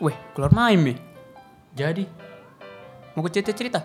Weh, 0.00 0.16
keluar 0.36 0.52
main 0.52 0.76
mi. 0.80 0.94
Jadi, 1.72 2.04
Mau 3.16 3.24
ke 3.24 3.32
cerita-cerita? 3.32 3.80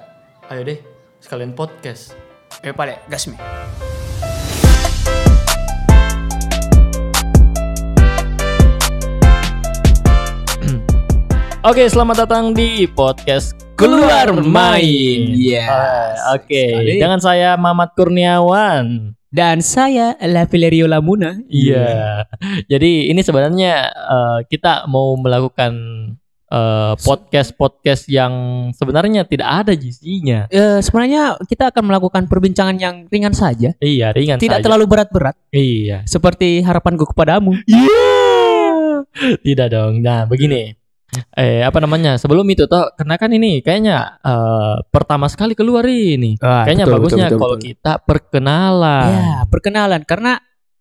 ayo 0.52 0.68
deh, 0.68 0.84
sekalian 1.24 1.56
podcast. 1.56 2.12
Eh, 2.60 2.76
pale, 2.76 3.00
gas 3.08 3.32
mi. 3.32 3.40
Oke, 11.70 11.88
selamat 11.88 12.28
datang 12.28 12.52
di 12.52 12.84
podcast 12.90 13.56
Keluar 13.80 14.36
Main. 14.36 15.32
Yes. 15.32 16.20
Oke, 16.36 16.76
Sekali. 16.76 17.00
dengan 17.00 17.18
saya 17.18 17.56
Mamat 17.56 17.96
Kurniawan. 17.96 19.16
Dan 19.32 19.64
saya 19.64 20.20
La 20.28 20.44
Valerio 20.44 20.92
Lamuna. 20.92 21.40
Iya. 21.48 22.28
Jadi 22.68 23.08
ini 23.08 23.24
sebenarnya 23.24 23.88
eh, 23.88 24.40
kita 24.52 24.92
mau 24.92 25.16
melakukan 25.16 25.72
eh, 26.52 26.94
podcast-podcast 27.00 28.12
yang 28.12 28.34
sebenarnya 28.76 29.24
tidak 29.24 29.48
ada 29.48 29.72
isinya. 29.72 30.52
Eh, 30.52 30.84
sebenarnya 30.84 31.40
kita 31.48 31.72
akan 31.72 31.84
melakukan 31.88 32.28
perbincangan 32.28 32.76
yang 32.76 33.08
ringan 33.08 33.32
saja, 33.32 33.72
Iya, 33.80 34.12
ringan 34.12 34.36
tidak 34.36 34.60
saja. 34.60 34.66
terlalu 34.68 34.84
berat-berat, 34.92 35.40
Iya. 35.56 36.04
seperti 36.04 36.60
harapanku 36.60 37.08
kepadamu. 37.16 37.56
Tidak 39.48 39.68
dong. 39.72 40.04
Nah, 40.04 40.28
begini. 40.28 40.76
Eh, 41.34 41.60
apa 41.60 41.78
namanya? 41.78 42.16
Sebelum 42.16 42.48
itu 42.48 42.64
toh, 42.66 42.88
karena 42.96 43.20
kan 43.20 43.28
ini 43.30 43.60
kayaknya 43.60 44.16
eh, 44.18 44.76
pertama 44.88 45.28
sekali 45.28 45.52
keluar 45.54 45.84
ini. 45.84 46.40
Ah, 46.40 46.64
Kayaknya 46.64 46.86
betul, 46.88 46.96
bagusnya 46.96 47.18
betul, 47.18 47.28
betul, 47.28 47.42
kalau 47.42 47.56
betul. 47.56 47.68
kita 47.68 47.94
perkenalan. 48.02 49.10
Ya, 49.12 49.36
perkenalan 49.46 50.02
karena 50.08 50.34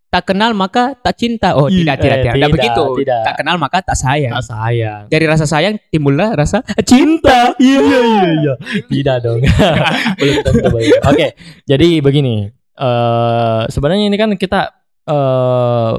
tak 0.06 0.26
kenal 0.26 0.50
maka 0.54 0.94
tak 0.96 1.14
cinta. 1.14 1.54
Oh, 1.54 1.66
Ih, 1.66 1.82
tidak, 1.82 2.02
tidak, 2.02 2.18
eh, 2.18 2.22
tidak, 2.22 2.34
tidak, 2.34 2.50
begitu. 2.50 2.84
tidak. 3.02 3.22
Tak 3.26 3.34
kenal 3.38 3.56
maka 3.58 3.78
tak 3.80 3.96
sayang. 3.96 4.34
Tak 4.34 4.46
sayang. 4.46 5.02
Dari 5.06 5.24
rasa 5.26 5.44
sayang 5.46 5.74
timbullah 5.86 6.30
rasa 6.34 6.62
cinta. 6.82 7.54
Iya 7.59 7.78
iya 7.82 8.00
iya. 8.34 8.54
Tidak 8.87 9.16
dong. 9.22 9.38
Belum 10.18 10.37
tentu. 10.42 10.66
Oke, 11.06 11.26
jadi 11.66 11.88
begini. 11.98 12.50
eh 12.74 13.62
sebenarnya 13.68 14.09
ini 14.09 14.16
kan 14.16 14.30
kita 14.34 14.60
eh 15.04 15.92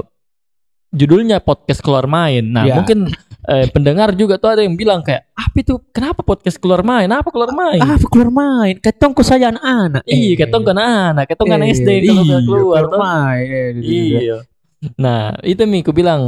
judulnya 0.92 1.40
podcast 1.40 1.80
keluar 1.80 2.04
main. 2.04 2.44
Nah, 2.44 2.68
Ya. 2.68 2.76
mungkin 2.76 3.08
eh, 3.52 3.68
pendengar 3.68 4.12
juga 4.12 4.36
tuh 4.36 4.56
ada 4.56 4.62
yang 4.62 4.72
bilang 4.72 5.00
kayak, 5.00 5.28
"Apa 5.32 5.56
itu? 5.56 5.76
Kenapa 5.90 6.20
podcast 6.20 6.56
keluar 6.56 6.80
main? 6.80 7.06
Apa 7.06 7.28
keluar 7.28 7.52
main?" 7.52 7.78
Ah, 7.78 8.00
keluar 8.00 8.30
main. 8.30 8.74
Ketong 8.76 9.12
ku 9.12 9.20
saya 9.20 9.48
anak-anak. 9.48 10.02
Iya, 10.04 10.32
ketong 10.38 10.64
kan 10.64 10.78
anak, 10.78 11.24
ketong 11.28 11.48
kan 11.48 11.60
Eh, 11.60 11.70
SD 11.70 11.88
kalau 12.02 12.22
iya, 12.22 12.36
keluar 12.40 12.82
tuh. 12.88 12.98
main. 12.98 13.72
Eh, 13.78 14.18
Iya. 14.18 14.36
Nah, 14.96 15.36
itu 15.42 15.62
Mi, 15.62 15.80
ku 15.80 15.92
bilang 15.92 16.26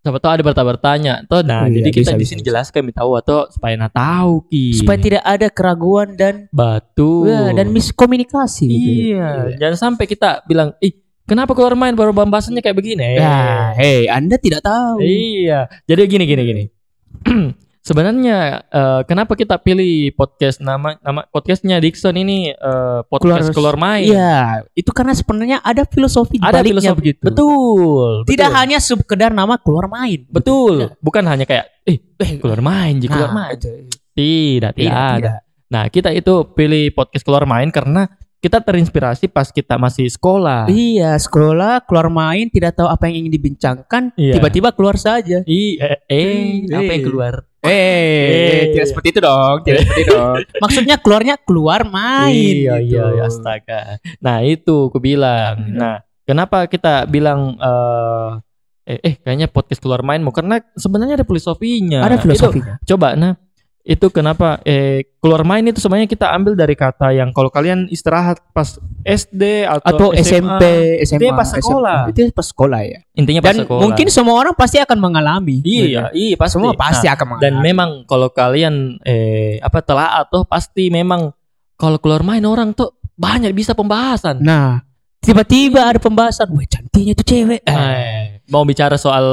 siapa 0.00 0.18
tahu 0.18 0.32
ada 0.32 0.42
bertanya-bertanya. 0.42 1.14
Toh, 1.26 1.42
nah, 1.42 1.66
iya, 1.66 1.78
jadi 1.78 1.88
kita 1.92 2.10
bisa, 2.10 2.18
di 2.18 2.26
sini 2.26 2.40
jelaskan 2.40 2.90
tahu 2.90 3.14
atau 3.14 3.46
supaya 3.46 3.74
na 3.76 3.86
tahu 3.86 4.42
ki. 4.46 4.74
Supaya 4.74 4.98
tidak 4.98 5.22
ada 5.22 5.46
keraguan 5.46 6.16
dan 6.16 6.50
batu. 6.50 7.26
Dan 7.28 7.70
miskomunikasi. 7.70 8.66
gitu. 8.66 8.90
Iya, 9.14 9.54
jangan 9.58 9.76
sampai 9.78 10.04
kita 10.06 10.42
bilang, 10.42 10.74
"Ih, 10.78 11.01
kenapa 11.32 11.56
keluar 11.56 11.72
main 11.72 11.96
baru 11.96 12.12
pembahasannya 12.12 12.60
kayak 12.60 12.76
begini?" 12.76 13.16
Ya, 13.16 13.72
hei, 13.80 14.04
Anda 14.12 14.36
tidak 14.36 14.60
tahu. 14.60 15.00
Iya. 15.00 15.72
Jadi 15.88 16.00
gini 16.04 16.24
gini 16.28 16.42
gini. 16.44 16.64
Sebenarnya 17.82 18.62
eh, 18.70 19.00
kenapa 19.10 19.34
kita 19.34 19.58
pilih 19.58 20.14
podcast 20.14 20.62
nama 20.62 20.94
nama 21.02 21.26
podcastnya 21.26 21.82
Dixon 21.82 22.14
ini 22.14 22.54
eh, 22.54 23.00
podcast 23.10 23.50
keluar, 23.50 23.74
main? 23.74 24.06
Iya, 24.06 24.62
itu 24.78 24.94
karena 24.94 25.10
sebenarnya 25.18 25.58
ada 25.58 25.82
filosofi 25.82 26.38
di 26.38 26.46
Ada 26.46 26.62
baliknya 26.62 26.94
filosofi 26.94 27.00
begitu. 27.02 27.24
Betul. 27.26 28.22
Tidak 28.22 28.50
betul. 28.54 28.60
hanya 28.62 28.78
sekedar 28.78 29.34
nama 29.34 29.58
keluar 29.58 29.90
main. 29.90 30.22
betul. 30.30 30.94
Bukan 31.02 31.26
hanya 31.26 31.42
kayak, 31.42 31.74
"Eh, 31.82 31.98
eh 32.22 32.38
keluar 32.38 32.62
main, 32.62 33.02
keluar 33.02 33.34
Nah, 33.34 33.50
main." 33.50 33.58
itu. 33.58 33.66
Tidak, 34.14 34.72
tidak, 34.78 34.78
Tidak, 34.78 35.14
tidak. 35.18 35.38
Nah, 35.72 35.84
kita 35.88 36.14
itu 36.14 36.34
pilih 36.54 36.92
podcast 36.94 37.24
keluar 37.26 37.48
main 37.50 37.72
karena 37.74 38.06
kita 38.42 38.58
terinspirasi 38.58 39.30
pas 39.30 39.46
kita 39.48 39.78
masih 39.78 40.10
sekolah. 40.10 40.66
Iya, 40.66 41.14
sekolah 41.14 41.86
keluar 41.86 42.10
main 42.10 42.50
tidak 42.50 42.74
tahu 42.74 42.90
apa 42.90 43.06
yang 43.06 43.22
ingin 43.24 43.32
dibincangkan, 43.32 44.10
Iya. 44.18 44.34
tiba-tiba 44.34 44.74
keluar 44.74 44.98
saja. 44.98 45.46
Iya, 45.46 46.02
eh, 46.10 46.66
eh, 46.66 46.74
apa 46.74 46.90
yang 46.90 47.02
Eh. 47.02 47.06
keluar? 47.06 47.34
Eh, 47.62 47.70
Eh. 47.70 48.62
tidak 48.74 48.86
seperti 48.90 49.08
itu 49.14 49.20
dong, 49.22 49.56
tidak 49.62 49.78
seperti 49.86 50.02
itu 50.02 50.12
dong. 50.12 50.36
Maksudnya 50.58 50.96
keluarnya 50.98 51.34
keluar 51.38 51.86
main. 51.86 52.34
Iya, 52.34 52.74
gitu. 52.82 52.98
iya, 52.98 53.04
iya, 53.14 53.22
astaga. 53.30 53.80
Nah, 54.18 54.42
itu 54.42 54.90
aku 54.90 54.98
bilang. 54.98 55.62
Hmm. 55.62 55.78
Nah, 55.78 55.94
kenapa 56.26 56.66
kita 56.66 57.06
bilang 57.06 57.54
eh 57.62 58.30
eh, 58.82 58.98
eh 59.06 59.14
kayaknya 59.22 59.46
podcast 59.46 59.78
keluar 59.78 60.02
main 60.02 60.18
mau 60.18 60.34
karena 60.34 60.58
sebenarnya 60.74 61.22
ada 61.22 61.26
filosofinya. 61.26 62.02
Ada 62.02 62.18
Itu, 62.18 62.22
filosofinya. 62.26 62.74
coba 62.82 63.14
nah 63.14 63.38
itu 63.84 64.06
kenapa 64.08 64.62
eh 64.62 65.10
keluar 65.18 65.42
main 65.42 65.62
itu 65.62 65.76
sebenarnya 65.76 66.06
kita 66.06 66.30
ambil 66.30 66.54
dari 66.54 66.72
kata 66.72 67.10
yang 67.10 67.30
kalau 67.30 67.48
kalian 67.48 67.86
istirahat 67.86 68.38
pas 68.50 68.78
SD 69.02 69.66
Atau 69.66 69.82
atau, 69.84 70.08
SMP, 70.14 70.62
SMA, 71.02 71.18
Itu 71.20 71.26
pas 71.32 71.48
sekolah. 71.48 71.98
SMA. 72.00 72.10
Itu 72.12 72.20
pas 72.30 72.46
sekolah 72.46 72.80
ya. 72.80 72.98
intinya 73.12 73.40
pas 73.40 73.50
Dan 73.50 73.66
sekolah. 73.66 73.82
mungkin 73.82 74.06
semua 74.08 74.34
orang 74.36 74.54
pasti 74.54 74.78
akan 74.78 74.98
mengalami. 74.98 75.58
iya, 75.62 76.08
iya 76.10 76.34
pasti. 76.34 76.54
Semua 76.56 76.72
pasti 76.72 77.04
Nah, 77.04 77.12
akan 77.12 77.26
mengalami. 77.28 77.44
dan 77.44 77.54
memang 77.60 77.90
kalau 78.04 78.30
kalian 78.30 78.74
eh 79.02 79.58
apa 79.58 79.78
telah 79.80 80.20
atau 80.20 80.42
pasti 80.44 80.86
memang 80.88 81.34
kalau 81.74 81.98
keluar 81.98 82.22
main 82.22 82.42
orang 82.42 82.70
tuh 82.70 82.94
banyak 83.12 83.50
bisa 83.50 83.74
pembahasan. 83.74 84.38
Nah, 84.38 84.78
tiba-tiba 85.18 85.82
ada 85.84 85.98
pembahasan, 85.98 86.46
wah 86.48 86.62
cantiknya 86.64 87.12
itu 87.12 87.24
cewek. 87.24 87.60
Eh, 87.60 87.74
Eh, 87.74 88.22
mau 88.46 88.62
bicara 88.62 88.94
soal 88.94 89.26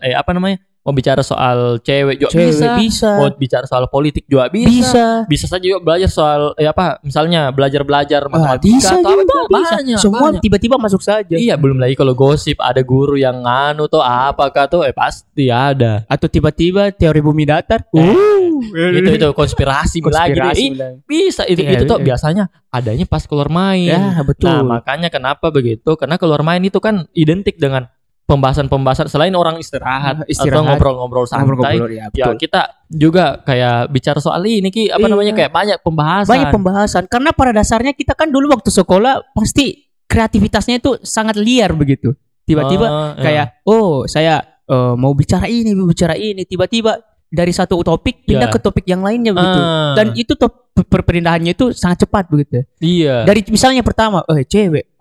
eh 0.00 0.12
apa 0.12 0.30
namanya? 0.30 0.58
Mau 0.84 0.92
bicara 0.92 1.24
soal 1.24 1.80
cewek 1.80 2.20
juga 2.20 2.36
cewek 2.36 2.52
bisa. 2.52 2.76
bisa. 2.76 3.10
Mau 3.16 3.32
bicara 3.32 3.64
soal 3.64 3.88
politik 3.88 4.28
juga 4.28 4.52
bisa. 4.52 4.68
Bisa. 4.68 5.06
Bisa 5.24 5.44
saja 5.48 5.64
juga 5.64 5.80
belajar 5.80 6.12
soal 6.12 6.52
eh 6.60 6.68
apa? 6.68 7.00
Misalnya 7.00 7.48
belajar-belajar 7.48 8.28
Wah, 8.28 8.60
matematika 8.60 8.92
bisa 8.92 9.00
atau 9.00 9.16
apa 9.16 9.24
bisa. 9.48 9.76
banyak, 9.80 9.96
Semua 9.96 10.28
tiba-tiba 10.36 10.76
masuk 10.76 11.00
saja. 11.00 11.40
Iya, 11.40 11.56
belum 11.56 11.80
lagi 11.80 11.96
kalau 11.96 12.12
gosip 12.12 12.60
ada 12.60 12.84
guru 12.84 13.16
yang 13.16 13.40
nganu 13.40 13.88
tuh 13.88 14.04
apakah 14.04 14.68
tuh 14.68 14.84
eh 14.84 14.92
pasti 14.92 15.48
ada. 15.48 16.04
Atau 16.04 16.28
tiba-tiba 16.28 16.92
teori 16.92 17.24
bumi 17.24 17.48
datar. 17.48 17.88
Eh, 17.96 18.44
Uh, 18.54 18.94
itu 18.94 19.18
itu 19.18 19.28
konspirasi, 19.34 19.98
lagi 19.98 20.38
konspirasi. 20.38 20.64
Bilang. 20.78 20.94
bisa 21.04 21.42
itu 21.50 21.66
Iya, 21.66 21.74
itu 21.74 21.84
tuh 21.90 21.98
iya. 21.98 22.06
biasanya 22.14 22.44
adanya 22.70 23.04
pas 23.08 23.26
keluar 23.26 23.50
main. 23.50 23.90
Ya, 23.90 24.22
betul. 24.22 24.46
Nah, 24.46 24.78
makanya 24.78 25.10
kenapa 25.10 25.50
begitu? 25.50 25.98
Karena 25.98 26.16
keluar 26.20 26.46
main 26.46 26.62
itu 26.62 26.78
kan 26.78 27.10
identik 27.18 27.58
dengan 27.58 27.90
pembahasan-pembahasan 28.24 29.06
selain 29.06 29.36
orang 29.36 29.60
istirahat, 29.60 30.24
Ah, 30.24 30.26
istirahat. 30.26 30.64
atau 30.64 30.70
ngobrol-ngobrol 30.72 31.24
santai. 31.28 31.44
Ngobrol-ngobrol, 31.44 31.92
ya, 31.92 32.08
Ya, 32.10 32.32
betul. 32.32 32.36
kita 32.40 32.60
juga 32.88 33.24
kayak 33.44 33.92
bicara 33.92 34.18
soal 34.18 34.40
ini 34.44 34.72
ki 34.72 34.88
apa 34.88 35.04
Iya. 35.04 35.12
namanya 35.12 35.32
kayak 35.36 35.52
banyak 35.52 35.78
pembahasan. 35.84 36.32
Banyak 36.32 36.48
pembahasan 36.50 37.04
karena 37.04 37.30
pada 37.36 37.52
dasarnya 37.52 37.92
kita 37.92 38.16
kan 38.16 38.32
dulu 38.32 38.48
waktu 38.50 38.72
sekolah 38.72 39.36
pasti 39.36 39.76
kreativitasnya 40.08 40.80
itu 40.80 40.96
sangat 41.04 41.36
liar 41.36 41.76
begitu. 41.76 42.16
Tiba-tiba 42.44 42.86
iya. 42.86 43.04
kayak 43.16 43.46
oh 43.64 44.04
saya 44.04 44.40
eh, 44.64 44.94
mau 44.96 45.12
bicara 45.12 45.44
ini, 45.44 45.76
mau 45.76 45.84
bicara 45.84 46.16
ini, 46.16 46.48
tiba-tiba 46.48 46.96
dari 47.28 47.52
satu 47.52 47.76
topik 47.82 48.24
pindah 48.24 48.48
Ya. 48.48 48.54
ke 48.54 48.56
topik 48.56 48.86
yang 48.86 49.04
lainnya 49.04 49.36
begitu. 49.36 49.60
Ah, 49.60 49.92
Dan 49.92 50.14
itu 50.14 50.32
top, 50.32 50.70
perpindahannya 50.72 51.52
itu 51.52 51.74
sangat 51.76 52.06
cepat 52.06 52.30
begitu. 52.30 52.64
iya. 52.80 53.26
Dari 53.26 53.44
misalnya 53.50 53.82
pertama, 53.82 54.24
eh 54.24 54.46
cewek, 54.46 54.96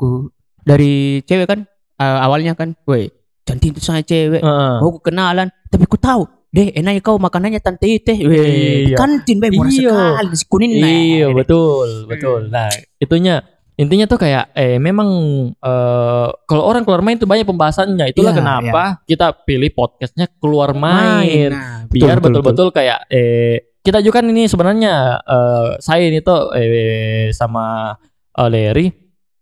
dari 0.64 1.22
cewek 1.24 1.48
kan 1.48 1.60
eh, 1.98 2.18
awalnya 2.22 2.54
kan, 2.54 2.74
weh 2.86 3.10
cantik 3.44 3.76
itu 3.76 3.82
sangat 3.84 4.08
cewek, 4.08 4.40
Heeh. 4.40 4.74
mau 4.80 4.96
kenalan, 5.04 5.52
tapi 5.68 5.84
ku 5.84 6.00
tahu 6.00 6.24
deh 6.48 6.70
enaknya 6.70 7.02
kau 7.02 7.18
makanannya 7.18 7.60
tante 7.60 7.90
teh, 8.00 8.14
Iya. 8.14 8.94
kantin 8.94 9.42
bae 9.42 9.50
murah 9.50 9.74
Iya. 9.74 9.90
sekali 9.90 10.28
nasi 10.30 10.46
kuning 10.46 10.72
nah. 10.78 10.86
Iya 10.88 11.28
betul 11.34 12.06
betul. 12.06 12.40
Nah 12.48 12.70
itunya 13.02 13.42
intinya 13.74 14.06
tuh 14.06 14.22
kayak 14.22 14.54
eh 14.54 14.78
memang 14.78 15.10
eh 15.58 16.28
kalau 16.46 16.64
orang 16.64 16.86
keluar 16.86 17.02
main 17.02 17.18
tuh 17.18 17.26
banyak 17.26 17.44
pembahasannya. 17.44 18.06
Itulah 18.14 18.32
Iya, 18.32 18.40
kenapa 18.40 18.84
kita 19.10 19.34
pilih 19.44 19.74
podcastnya 19.74 20.30
keluar 20.38 20.78
main. 20.78 21.50
Nah, 21.50 21.90
Biar 21.90 22.22
betul-betul 22.22 22.70
kayak 22.70 23.10
eh 23.10 23.74
kita 23.82 24.00
juga 24.06 24.22
kan 24.22 24.30
ini 24.30 24.46
sebenarnya 24.46 24.94
eh 25.26 25.68
saya 25.82 26.06
ini 26.06 26.22
tuh 26.22 26.54
eh 26.54 27.34
sama 27.34 27.98
eh, 28.38 28.46
Larry 28.48 28.88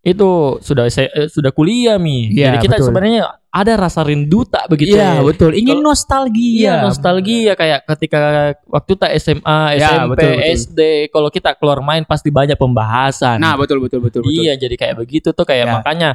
itu 0.02 0.30
sudah 0.60 0.90
se- 0.90 1.08
eh, 1.08 1.30
sudah 1.30 1.50
kuliah 1.50 1.96
mi. 1.96 2.26
Iya, 2.28 2.50
Jadi 2.50 2.58
kita 2.66 2.76
betul. 2.76 2.88
sebenarnya 2.90 3.22
ada 3.48 3.74
rasa 3.76 4.02
rindu 4.02 4.42
tak 4.44 4.66
begitu. 4.66 4.98
Iya 4.98 5.20
ya. 5.20 5.22
betul. 5.22 5.54
Ingin 5.54 5.78
Kalau- 5.78 5.88
nostalgia. 5.88 6.58
Iya 6.58 6.74
nostalgia 6.82 7.54
kayak 7.54 7.80
ketika 7.86 8.20
waktu 8.66 8.92
tak 8.96 9.12
SMA, 9.16 9.60
Ya, 9.76 9.94
SMP, 9.94 10.10
betul, 10.12 10.32
betul. 10.34 10.42
SD 10.58 10.80
kalau 11.08 11.30
kita 11.30 11.50
keluar 11.54 11.80
main 11.80 12.02
pasti 12.02 12.28
banyak 12.28 12.58
pembahasan. 12.58 13.38
Nah 13.38 13.54
betul 13.54 13.78
betul 13.78 14.02
betul 14.02 14.26
betul. 14.26 14.34
iya 14.34 14.54
jadi 14.54 14.74
kayak 14.74 14.96
begitu 14.98 15.30
tuh 15.32 15.46
kayak 15.46 15.66
Ya. 15.66 15.74
makanya 15.76 16.10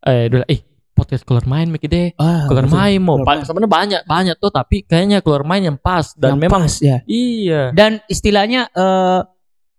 eh 0.00 0.26
dulu 0.26 0.46
eh 0.46 0.62
podcast 0.92 1.24
keluar 1.24 1.42
main 1.44 1.66
Miki 1.66 1.88
deh. 1.88 2.14
Ah, 2.14 2.46
Keluar 2.46 2.68
betul. 2.68 2.78
main 2.78 3.00
mau 3.00 3.16
Pa- 3.20 3.42
sebenarnya 3.42 3.72
banyak 3.72 4.00
banyak 4.04 4.36
tuh 4.38 4.52
tapi 4.52 4.84
kayaknya 4.84 5.18
keluar 5.18 5.42
main 5.42 5.64
yang 5.64 5.74
pas 5.74 6.14
dan 6.14 6.36
Yang 6.36 6.40
memang 6.46 6.62
pas, 6.62 6.74
ya. 6.78 6.96
iya. 7.04 7.74
Dan 7.74 7.98
istilahnya 8.06 8.70
eh, 8.70 9.20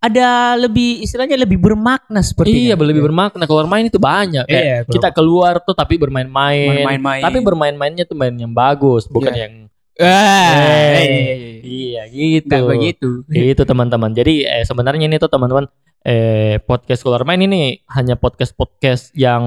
ada 0.03 0.59
lebih 0.59 0.99
istilahnya 0.99 1.39
lebih 1.39 1.63
bermakna 1.63 2.19
seperti 2.19 2.67
Iya, 2.67 2.75
lebih 2.75 3.07
bermakna 3.07 3.47
keluar 3.47 3.63
main 3.65 3.87
itu 3.87 3.95
banyak. 3.95 4.43
Kayak 4.43 4.63
Iya, 4.63 4.77
kita 4.91 5.15
keluar 5.15 5.63
tuh 5.63 5.71
tapi 5.71 5.95
bermain-main. 5.95 6.83
Main-main. 6.83 7.23
Tapi 7.23 7.39
bermain-mainnya 7.39 8.03
tuh 8.03 8.19
main 8.19 8.35
yang 8.35 8.51
bagus, 8.51 9.07
bukan 9.07 9.31
Iya. 9.31 9.41
yang 9.47 9.53
Ah, 9.93 10.57
Eh, 10.57 11.05
eh, 11.05 11.37
Iya 11.61 12.01
gitu. 12.09 12.49
Nggak 12.49 12.65
begitu. 12.65 13.09
Itu 13.29 13.61
teman-teman. 13.63 14.09
Jadi 14.11 14.41
eh, 14.41 14.65
sebenarnya 14.65 15.05
ini 15.05 15.21
tuh 15.21 15.29
teman-teman 15.29 15.69
eh 16.01 16.59
podcast 16.59 17.05
keluar 17.05 17.23
main 17.23 17.39
ini 17.39 17.79
hanya 17.93 18.17
podcast-podcast 18.17 19.13
yang 19.13 19.43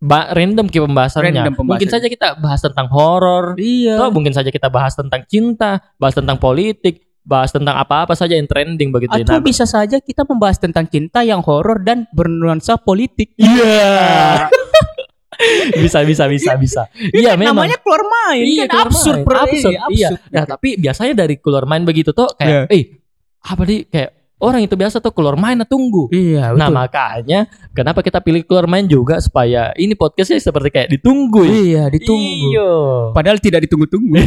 ba- 0.00 0.32
random 0.32 0.66
ke 0.66 0.80
pembahasannya. 0.80 1.30
Random 1.36 1.54
pembahasan. 1.54 1.68
Mungkin 1.84 1.90
saja 1.90 2.06
kita 2.08 2.28
bahas 2.40 2.60
tentang 2.64 2.88
horor, 2.88 3.54
Iya. 3.60 4.00
atau 4.00 4.10
mungkin 4.10 4.32
saja 4.32 4.48
kita 4.48 4.72
bahas 4.72 4.96
tentang 4.96 5.22
cinta, 5.28 5.84
bahas 6.00 6.16
tentang 6.16 6.40
politik, 6.40 7.07
bahas 7.28 7.52
tentang 7.52 7.76
apa-apa 7.76 8.16
saja 8.16 8.32
yang 8.32 8.48
trending 8.48 8.88
begitu. 8.88 9.12
Atau 9.12 9.36
Nah, 9.36 9.44
bisa 9.44 9.68
saja 9.68 10.00
kita 10.00 10.24
membahas 10.24 10.56
tentang 10.56 10.88
cinta 10.88 11.20
yang 11.20 11.44
horor 11.44 11.84
dan 11.84 12.08
bernuansa 12.08 12.80
politik. 12.80 13.36
Iya. 13.36 14.48
bisa 15.84 16.02
bisa 16.02 16.24
bisa 16.26 16.52
bisa. 16.56 16.82
Iya 17.12 17.36
memang. 17.36 17.62
Namanya 17.62 17.78
keluar 17.78 18.02
main. 18.02 18.42
Iya, 18.42 18.64
kan 18.64 18.72
keluar 18.72 18.88
absurd, 18.88 19.16
main. 19.20 19.26
bro. 19.28 19.36
Absurd, 19.44 19.74
Iya, 19.76 19.80
iya. 19.92 20.08
absurd. 20.08 20.20
Nah, 20.32 20.44
tapi 20.48 20.68
biasanya 20.74 21.14
dari 21.14 21.36
keluar 21.36 21.64
main 21.68 21.84
begitu 21.84 22.10
tuh 22.10 22.32
kayak, 22.34 22.72
eh 22.72 22.96
apa 23.38 23.62
nih 23.62 23.86
kayak 23.86 24.10
orang 24.38 24.60
itu 24.62 24.74
biasa 24.74 24.98
tuh 24.98 25.12
keluar 25.12 25.36
main 25.36 25.54
nah 25.54 25.68
tunggu. 25.68 26.08
Iya, 26.10 26.56
Nah 26.56 26.66
betul. 26.70 26.74
makanya 26.80 27.40
kenapa 27.70 28.00
kita 28.00 28.18
pilih 28.18 28.42
keluar 28.42 28.66
main 28.66 28.88
juga 28.88 29.20
supaya 29.20 29.70
ini 29.76 29.92
podcastnya 29.94 30.40
seperti 30.40 30.68
kayak 30.72 30.88
ditunggu 30.90 31.44
ya. 31.44 31.52
Iya, 31.52 31.82
ditunggu. 31.92 32.48
Iya. 32.56 32.70
Padahal 33.12 33.38
tidak 33.38 33.68
ditunggu-tunggu. 33.68 34.16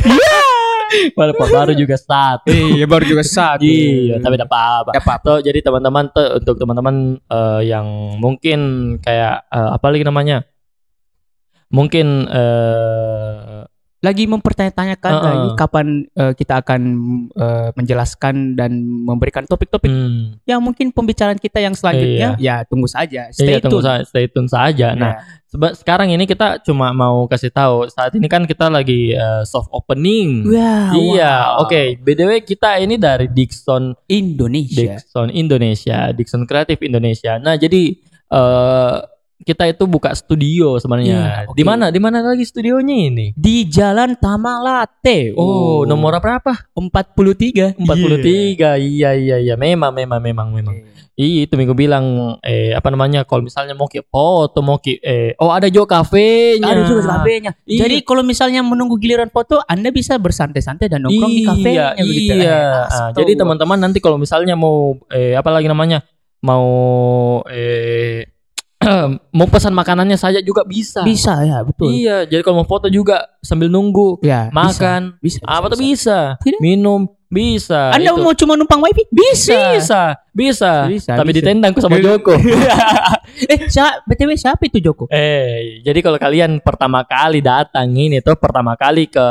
Walaupun 1.17 1.47
baru 1.57 1.73
juga 1.73 1.95
satu. 1.97 2.51
iya, 2.51 2.85
baru 2.85 3.03
juga 3.07 3.23
satu. 3.23 3.63
Iya, 3.63 4.19
tapi 4.19 4.35
tidak 4.35 4.49
apa-apa. 4.51 4.91
Tidak 4.91 5.03
apa-apa. 5.03 5.25
Tuh, 5.25 5.39
jadi 5.43 5.59
teman-teman 5.63 6.05
tuh 6.11 6.27
untuk 6.41 6.55
teman-teman 6.59 6.95
eh, 7.17 7.61
yang 7.69 7.87
mungkin 8.19 8.59
kayak 8.99 9.47
eh, 9.49 9.69
apa 9.75 9.85
lagi 9.87 10.03
namanya? 10.03 10.43
Mungkin 11.71 12.27
eh 12.27 13.70
Lagi 14.01 14.25
mempertanya-tanyakan 14.25 15.13
Heeh. 15.13 15.25
lagi 15.27 15.49
kapan 15.53 15.87
eh, 16.11 16.33
kita 16.33 16.57
akan 16.57 16.81
eh, 17.31 17.69
menjelaskan 17.71 18.35
dan 18.53 18.73
memberikan 18.99 19.45
topik-topik 19.45 19.87
hmm, 19.87 20.41
yang 20.43 20.57
mungkin 20.57 20.89
pembicaraan 20.89 21.37
kita 21.37 21.61
yang 21.61 21.71
selanjutnya 21.71 22.33
ya 22.35 22.65
tunggu 22.65 22.85
saja. 22.85 23.29
iya, 23.29 23.31
Stay 23.31 23.61
tunggu 23.61 23.77
tune. 23.77 23.85
sa- 23.85 24.01
stay 24.03 24.25
tune 24.25 24.49
saja. 24.49 24.91
Nah, 24.91 25.13
Nah, 25.13 25.13
seba- 25.45 25.75
sekarang 25.75 26.09
ini 26.09 26.25
kita 26.25 26.57
cuma 26.59 26.89
mau 26.89 27.25
kasih 27.25 27.49
tahu 27.49 27.85
saat 27.87 28.09
ini 28.11 28.25
kan 28.25 28.41
kita 28.43 28.67
lagi 28.67 29.13
eh, 29.13 29.43
soft 29.43 29.69
opening. 29.69 30.49
Wah, 30.49 30.89
Iya, 30.91 31.33
wow. 31.53 31.61
oke. 31.61 32.01
BTW 32.01 32.41
kita 32.41 32.77
ini 32.77 32.97
dari 32.97 33.29
Dixon 33.29 33.93
Indonesia. 34.07 34.97
Dixon 34.97 35.29
Indonesia, 35.29 36.09
Dixon 36.09 36.43
Kreatif 36.43 36.81
Indonesia. 36.81 37.37
Nah, 37.37 37.53
jadi 37.53 38.01
eh 38.27 38.95
kita 39.41 39.67
itu 39.67 39.83
buka 39.85 40.13
studio 40.13 40.77
Iya, 40.77 40.81
sebenarnya. 40.81 41.19
oke. 41.49 41.57
Di 41.57 41.63
mana? 41.63 41.89
Di 41.89 41.99
mana 41.99 42.21
lagi 42.21 42.45
studionya 42.45 42.95
ini? 43.09 43.33
Di 43.33 43.65
Jalan 43.65 44.15
Tamalate. 44.15 45.33
Oh, 45.35 45.83
nomor 45.83 46.17
berapa? 46.17 46.69
43. 46.73 47.75
43. 47.77 48.77
Iya, 48.77 49.09
iya, 49.13 49.35
iya. 49.37 49.55
Memang, 49.57 49.91
memang, 49.91 50.21
memang, 50.21 50.47
memang. 50.53 50.75
Iya, 51.11 51.45
itu 51.45 51.53
minggu 51.53 51.75
bilang 51.75 52.39
eh 52.41 52.71
apa 52.71 52.87
namanya? 52.87 53.27
Kalau 53.27 53.43
misalnya 53.43 53.75
mau 53.75 53.85
ke 53.85 54.01
foto, 54.01 54.63
mau 54.63 54.79
ke 54.79 54.97
eh 55.03 55.35
oh 55.37 55.51
ada 55.51 55.67
juga 55.67 56.01
kafenya. 56.01 56.71
Ada 56.71 56.81
juga 56.87 57.01
kafenya. 57.19 57.51
Iya. 57.67 57.85
Jadi 57.85 57.95
kalau 58.01 58.23
misalnya 58.23 58.63
menunggu 58.63 58.95
giliran 58.97 59.27
foto, 59.29 59.59
Anda 59.67 59.91
bisa 59.91 60.15
bersantai-santai 60.17 60.87
dan 60.87 61.03
nongkrong 61.03 61.29
di 61.29 61.43
kafenya 61.43 61.93
iya, 61.93 62.01
begitu. 62.01 62.33
Iya. 62.39 62.47
Eh, 62.47 62.63
Ah, 62.71 62.85
astaga. 62.87 63.17
jadi 63.21 63.31
teman-teman 63.37 63.77
nanti 63.77 63.99
kalau 63.99 64.17
misalnya 64.17 64.55
mau 64.55 64.97
eh 65.11 65.35
apa 65.35 65.51
lagi 65.51 65.67
namanya? 65.67 66.01
Mau 66.41 66.65
eh 67.45 68.30
mau 69.37 69.45
pesan 69.45 69.71
makanannya 69.71 70.17
saja 70.17 70.41
juga 70.41 70.65
bisa. 70.65 71.05
bisa 71.05 71.37
ya, 71.45 71.61
betul. 71.61 71.93
Iya, 71.93 72.25
jadi 72.25 72.41
kalau 72.41 72.61
mau 72.61 72.67
foto 72.67 72.89
juga 72.89 73.29
sambil 73.39 73.69
nunggu, 73.69 74.17
Ya, 74.25 74.49
makan, 74.49 75.15
bisa. 75.21 75.37
bisa, 75.37 75.45
apa 75.45 75.65
tuh 75.69 75.79
bisa. 75.79 76.17
bisa. 76.41 76.57
Minum 76.57 77.05
bisa. 77.31 77.95
Anda 77.95 78.11
Itu. 78.11 78.19
mau 78.19 78.35
cuma 78.35 78.59
numpang 78.59 78.83
wifi? 78.83 79.07
Bisa. 79.07 79.55
bisa, 79.71 80.01
bisa. 80.35 80.71
Bisa, 80.91 81.13
Tapi 81.15 81.31
bisa. 81.31 81.37
ditendang 81.39 81.71
ku 81.71 81.79
sama 81.79 81.95
Joko. 82.03 82.35
eh, 83.51 83.59
siapa, 83.71 84.03
BTW 84.03 84.35
siapa 84.35 84.61
itu 84.67 84.83
Joko? 84.83 85.07
eh, 85.07 85.79
jadi 85.79 85.99
kalau 86.03 86.19
kalian 86.19 86.59
pertama 86.59 87.07
kali 87.07 87.39
datang 87.39 87.87
ini 87.95 88.19
tuh 88.19 88.35
pertama 88.35 88.75
kali 88.75 89.07
ke 89.07 89.25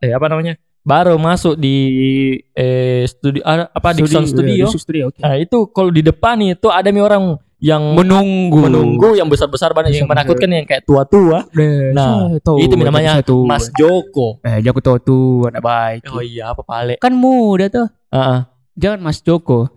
eh 0.00 0.16
apa 0.16 0.26
namanya? 0.32 0.56
Baru 0.82 1.14
masuk 1.14 1.54
di 1.60 1.76
eh 2.56 3.04
studio 3.06 3.44
ah, 3.46 3.68
apa 3.70 3.94
Dixon 3.94 4.26
Studio. 4.26 4.66
Dixon 4.66 4.80
Studio, 4.82 5.02
oke. 5.12 5.20
Nah, 5.20 5.36
itu 5.38 5.68
kalau 5.70 5.92
di 5.92 6.02
depan 6.02 6.40
itu 6.42 6.66
ada 6.72 6.88
nih 6.90 7.04
orang 7.04 7.36
yang 7.62 7.94
Menunggu. 7.94 8.66
menunggu 8.66 9.14
yang 9.14 9.30
besar-besar 9.30 9.70
banyak 9.70 9.94
yang 9.94 10.10
Besar-besar. 10.10 10.26
menakutkan 10.26 10.50
yang 10.50 10.66
kayak 10.66 10.82
tua-tua. 10.82 11.46
Nah, 11.94 12.26
Saya 12.26 12.42
tahu, 12.42 12.56
itu 12.58 12.74
namanya. 12.74 13.22
Mas 13.46 13.70
Joko. 13.72 14.42
Eh, 14.42 14.58
Joko 14.60 14.82
tahu 14.82 14.96
tuh 14.98 15.24
anak 15.46 15.62
baik. 15.62 16.00
Oh 16.10 16.18
iya, 16.18 16.50
apa 16.50 16.60
pale? 16.60 16.98
Kan 16.98 17.14
muda 17.14 17.70
tuh. 17.70 17.86
Heeh. 18.10 18.40
Jangan 18.74 18.98
Mas 19.00 19.22
Joko. 19.22 19.70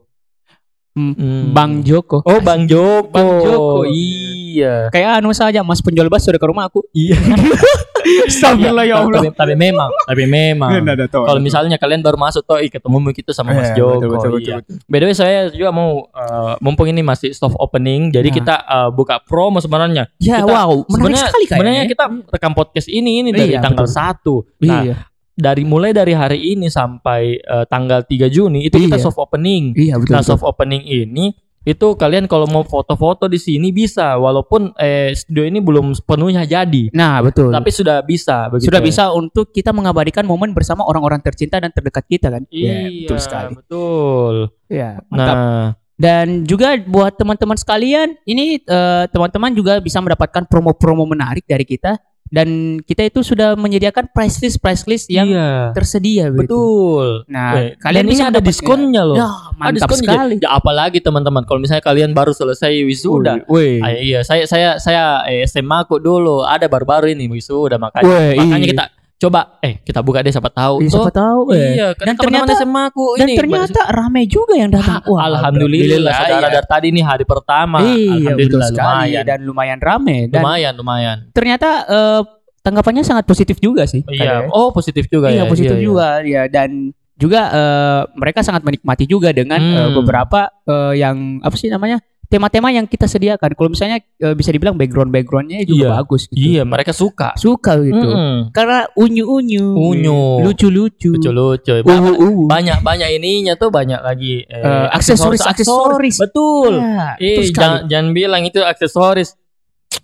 Hmm, 0.96 1.12
Hmm. 1.12 1.52
Bang 1.52 1.84
Joko. 1.84 2.24
Oh, 2.24 2.40
Bang 2.40 2.64
Joko. 2.66 3.12
Bang 3.12 3.28
Joko. 3.42 3.84
Iya. 3.86 4.88
Kayak 4.88 5.20
anu 5.20 5.36
saja 5.36 5.60
Mas 5.60 5.84
penjual 5.84 6.08
bakso 6.08 6.32
udah 6.32 6.40
ke 6.40 6.48
rumah 6.48 6.66
aku. 6.66 6.88
Iya. 6.90 7.20
Astagfirullah 8.26 8.86
ya 8.86 9.02
Allah. 9.02 9.18
Tapi, 9.18 9.34
tapi 9.34 9.54
memang, 9.56 9.90
tapi 10.06 10.24
memang. 10.24 10.70
Kalau 11.10 11.42
misalnya 11.42 11.76
kalian 11.76 12.00
baru 12.00 12.16
masuk 12.16 12.46
ih, 12.60 12.70
ketemu 12.70 12.96
gitu 13.12 13.32
sama 13.32 13.52
Mas 13.52 13.74
Eh, 13.74 13.76
Joko. 13.76 13.98
betul, 13.98 14.10
betul, 14.10 14.30
betul, 14.32 14.42
iya. 14.42 14.56
betul. 14.62 14.76
By 14.86 14.98
the 14.98 15.06
way 15.06 15.16
saya 15.16 15.40
juga 15.50 15.70
mau 15.70 15.90
eh, 16.08 16.54
mumpung 16.60 16.88
ini 16.88 17.02
masih 17.02 17.34
soft 17.34 17.58
opening, 17.58 18.10
jadi 18.10 18.26
Nah. 18.26 18.36
kita 18.36 18.56
eh, 18.64 18.90
buka 18.90 19.20
promo 19.20 19.58
sebenarnya. 19.58 20.08
Ya, 20.18 20.40
Kita- 20.40 20.48
wow, 20.48 20.70
menarik 20.82 20.88
Sebenarnya 20.88 21.18
sekali 21.28 21.44
kayaknya. 21.44 21.58
sebenarnya 21.58 21.84
kita 21.90 22.04
rekam 22.30 22.54
podcast 22.54 22.88
ini 22.88 23.12
ini 23.20 23.30
dari 23.32 23.52
Iya, 23.52 23.60
tanggal 23.60 23.84
betul. 23.84 24.46
1. 24.62 24.64
Nah, 24.64 24.82
iya. 24.82 24.96
Dari 25.36 25.62
mulai 25.62 25.92
dari 25.92 26.16
hari 26.16 26.56
ini 26.56 26.66
sampai 26.66 27.36
eh, 27.36 27.66
tanggal 27.68 28.02
3 28.02 28.26
Juni 28.28 28.64
itu 28.64 28.80
kita 28.80 28.96
Iya. 28.96 29.04
soft 29.04 29.20
opening. 29.20 29.76
Iya, 29.76 30.00
betul. 30.00 30.14
Nah, 30.16 30.22
betul. 30.24 30.32
soft 30.32 30.44
opening 30.44 30.82
ini 30.82 31.36
itu 31.62 31.98
kalian 31.98 32.30
kalau 32.30 32.46
mau 32.46 32.62
foto-foto 32.62 33.26
di 33.26 33.36
sini 33.36 33.74
bisa 33.74 34.16
walaupun 34.16 34.70
eh, 34.78 35.12
studio 35.12 35.44
ini 35.44 35.58
belum 35.60 35.92
sepenuhnya 35.92 36.46
jadi. 36.46 36.94
Nah, 36.94 37.20
betul. 37.20 37.50
Tapi 37.50 37.70
sudah 37.70 38.00
bisa 38.00 38.48
begitu. 38.48 38.70
sudah 38.70 38.80
bisa 38.80 39.04
untuk 39.10 39.50
kita 39.50 39.74
mengabadikan 39.74 40.24
momen 40.24 40.54
bersama 40.54 40.86
orang-orang 40.86 41.20
tercinta 41.20 41.58
dan 41.58 41.74
terdekat 41.74 42.06
kita 42.06 42.30
kan. 42.30 42.46
Iya, 42.48 42.86
Ya, 42.86 42.90
betul 43.02 43.18
sekali. 43.20 43.52
Betul. 43.58 44.36
Ya, 44.70 44.90
mantap. 45.10 45.36
Nah, 45.36 45.70
Dan 45.96 46.44
juga 46.44 46.76
buat 46.78 47.16
teman-teman 47.16 47.56
sekalian, 47.56 48.20
ini 48.24 48.60
eh, 48.60 49.04
teman-teman 49.10 49.52
juga 49.52 49.80
bisa 49.80 50.00
mendapatkan 50.00 50.44
promo-promo 50.46 51.08
menarik 51.08 51.44
dari 51.44 51.64
kita 51.64 51.96
dan 52.34 52.82
kita 52.82 53.06
itu 53.06 53.22
sudah 53.22 53.54
menyediakan 53.54 54.10
price 54.10 54.42
list 54.42 54.58
price 54.58 54.90
list 54.90 55.06
yang 55.14 55.30
iya. 55.30 55.70
tersedia 55.78 56.34
begitu. 56.34 56.58
Betul. 56.58 57.08
Nah, 57.30 57.54
Eh, 57.54 57.70
kalian 57.78 58.06
ini 58.10 58.24
ada 58.26 58.42
diskonnya 58.42 59.06
loh. 59.06 59.14
Ya, 59.14 59.30
Ada 59.30 59.58
mantap 59.62 59.90
diskonnya. 59.94 60.10
sekali. 60.18 60.36
Ya, 60.42 60.50
apalagi 60.58 61.00
teman-teman 61.06 61.46
kalau 61.46 61.62
misalnya 61.62 61.86
kalian 61.86 62.18
baru 62.18 62.34
selesai 62.34 62.74
wisuda. 62.82 63.46
Wih. 63.46 63.78
Ah, 63.78 63.94
iya, 63.94 64.20
saya 64.26 64.50
saya 64.50 64.82
saya 64.82 65.22
eh, 65.30 65.46
SMA 65.46 65.86
kok 65.86 66.02
dulu 66.02 66.42
ada 66.42 66.66
baru-baru 66.66 67.14
ini 67.14 67.30
wisuda 67.30 67.78
makanya. 67.78 68.10
Wih, 68.10 68.42
makanya 68.42 68.66
iya. 68.66 68.72
kita 68.74 68.86
coba 69.16 69.58
eh 69.60 69.80
kita 69.80 70.00
buka 70.00 70.20
deh 70.20 70.30
siapa 70.30 70.50
tahu. 70.50 70.80
Iya, 70.80 70.90
siapa 70.92 71.08
Toh, 71.08 71.16
tahu. 71.16 71.40
eh. 71.52 71.72
Iya, 71.74 71.88
Dan 71.94 72.06
dan 72.06 72.16
ternyata- 72.20 72.54
SMA 72.54 72.84
aku 72.86 73.04
Dan 73.16 73.26
ini 73.26 73.36
ternyata 73.36 73.82
ramai 73.90 74.24
juga 74.26 74.54
yang 74.54 74.70
datang. 74.70 75.00
Ah, 75.02 75.26
Alhamdulillah, 75.26 76.12
saudara 76.14 76.48
dari 76.52 76.68
tadi 76.68 76.88
ini 76.90 77.02
hari 77.02 77.24
pertama. 77.24 77.80
Iya, 77.82 78.36
betul 78.36 78.60
Alhamdulillah 78.60 78.68
sekali 78.70 78.92
lumayan. 79.08 79.24
dan 79.24 79.40
lumayan 79.42 79.80
ramai 79.80 80.20
dan 80.28 80.40
lumayan, 80.42 80.74
lumayan. 80.76 81.18
ternyata 81.32 81.70
eh, 81.86 82.22
tanggapannya 82.62 83.04
sangat 83.04 83.24
positif 83.24 83.58
juga 83.58 83.86
sih. 83.86 84.04
Iya. 84.04 84.44
Kayaknya. 84.44 84.52
Oh, 84.52 84.70
positif 84.70 85.06
juga 85.08 85.28
Iya 85.30 85.42
ya. 85.42 85.44
positif 85.48 85.72
Iya, 85.72 85.80
iya. 85.80 85.88
juga 85.88 86.08
ya 86.22 86.44
dan 86.46 86.70
juga 87.16 87.42
eh, 87.48 88.02
mereka 88.14 88.44
sangat 88.44 88.62
menikmati 88.62 89.06
juga 89.06 89.32
dengan 89.32 89.58
Hmm. 89.58 89.78
eh, 89.80 89.90
beberapa 89.94 90.40
eh, 90.62 90.94
yang 90.98 91.40
apa 91.40 91.56
sih 91.56 91.70
namanya 91.70 92.04
tema-tema 92.26 92.70
yang 92.70 92.84
kita 92.84 93.06
sediakan. 93.06 93.54
Kalau 93.54 93.70
misalnya 93.70 93.98
eh, 94.02 94.34
bisa 94.34 94.50
dibilang 94.50 94.74
background 94.74 95.10
backgroundnya 95.10 95.62
juga 95.62 95.78
Iya. 95.78 95.90
bagus. 95.96 96.22
Gitu. 96.28 96.36
Iya, 96.36 96.62
mereka 96.64 96.92
suka. 96.92 97.34
Suka 97.36 97.78
gitu. 97.78 97.96
Mm-mm. 98.08 98.50
Karena 98.50 98.90
unyu-unyu, 98.92 99.66
Unyu. 99.72 100.42
lucu-lucu, 100.42 101.14
Lucu-lucu. 101.14 101.82
uwu-uwu. 101.82 102.46
Banyak 102.46 102.82
banyak 102.82 103.10
ininya 103.14 103.54
tuh 103.54 103.70
banyak 103.70 104.00
lagi 104.00 104.44
eh, 104.44 104.58
Eh, 104.58 104.88
aksesoris- 104.92 105.46
aksesoris. 105.46 106.18
Betul. 106.18 106.82
Ya, 106.82 107.16
Eh, 107.18 107.46
jangan, 107.50 107.86
jangan 107.86 108.10
bilang 108.12 108.42
itu 108.42 108.60
aksesoris. 108.60 109.38